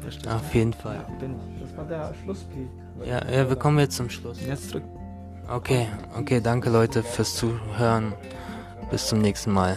Verstehst 0.00 0.26
du? 0.26 0.30
auf 0.30 0.52
jeden 0.54 0.72
Fall. 0.72 1.06
Das 1.60 1.76
war 1.76 1.84
der 1.84 2.12
Schlusspie. 2.24 2.66
Ja, 3.04 3.24
ja, 3.30 3.48
wir 3.48 3.54
kommen 3.54 3.78
jetzt 3.78 3.94
zum 3.96 4.10
Schluss. 4.10 4.44
Jetzt 4.44 4.74
drück. 4.74 4.82
Okay, 5.48 5.86
okay, 6.18 6.40
danke 6.40 6.68
Leute 6.68 7.04
fürs 7.04 7.36
Zuhören. 7.36 8.12
Bis 8.90 9.06
zum 9.06 9.20
nächsten 9.20 9.52
Mal. 9.52 9.76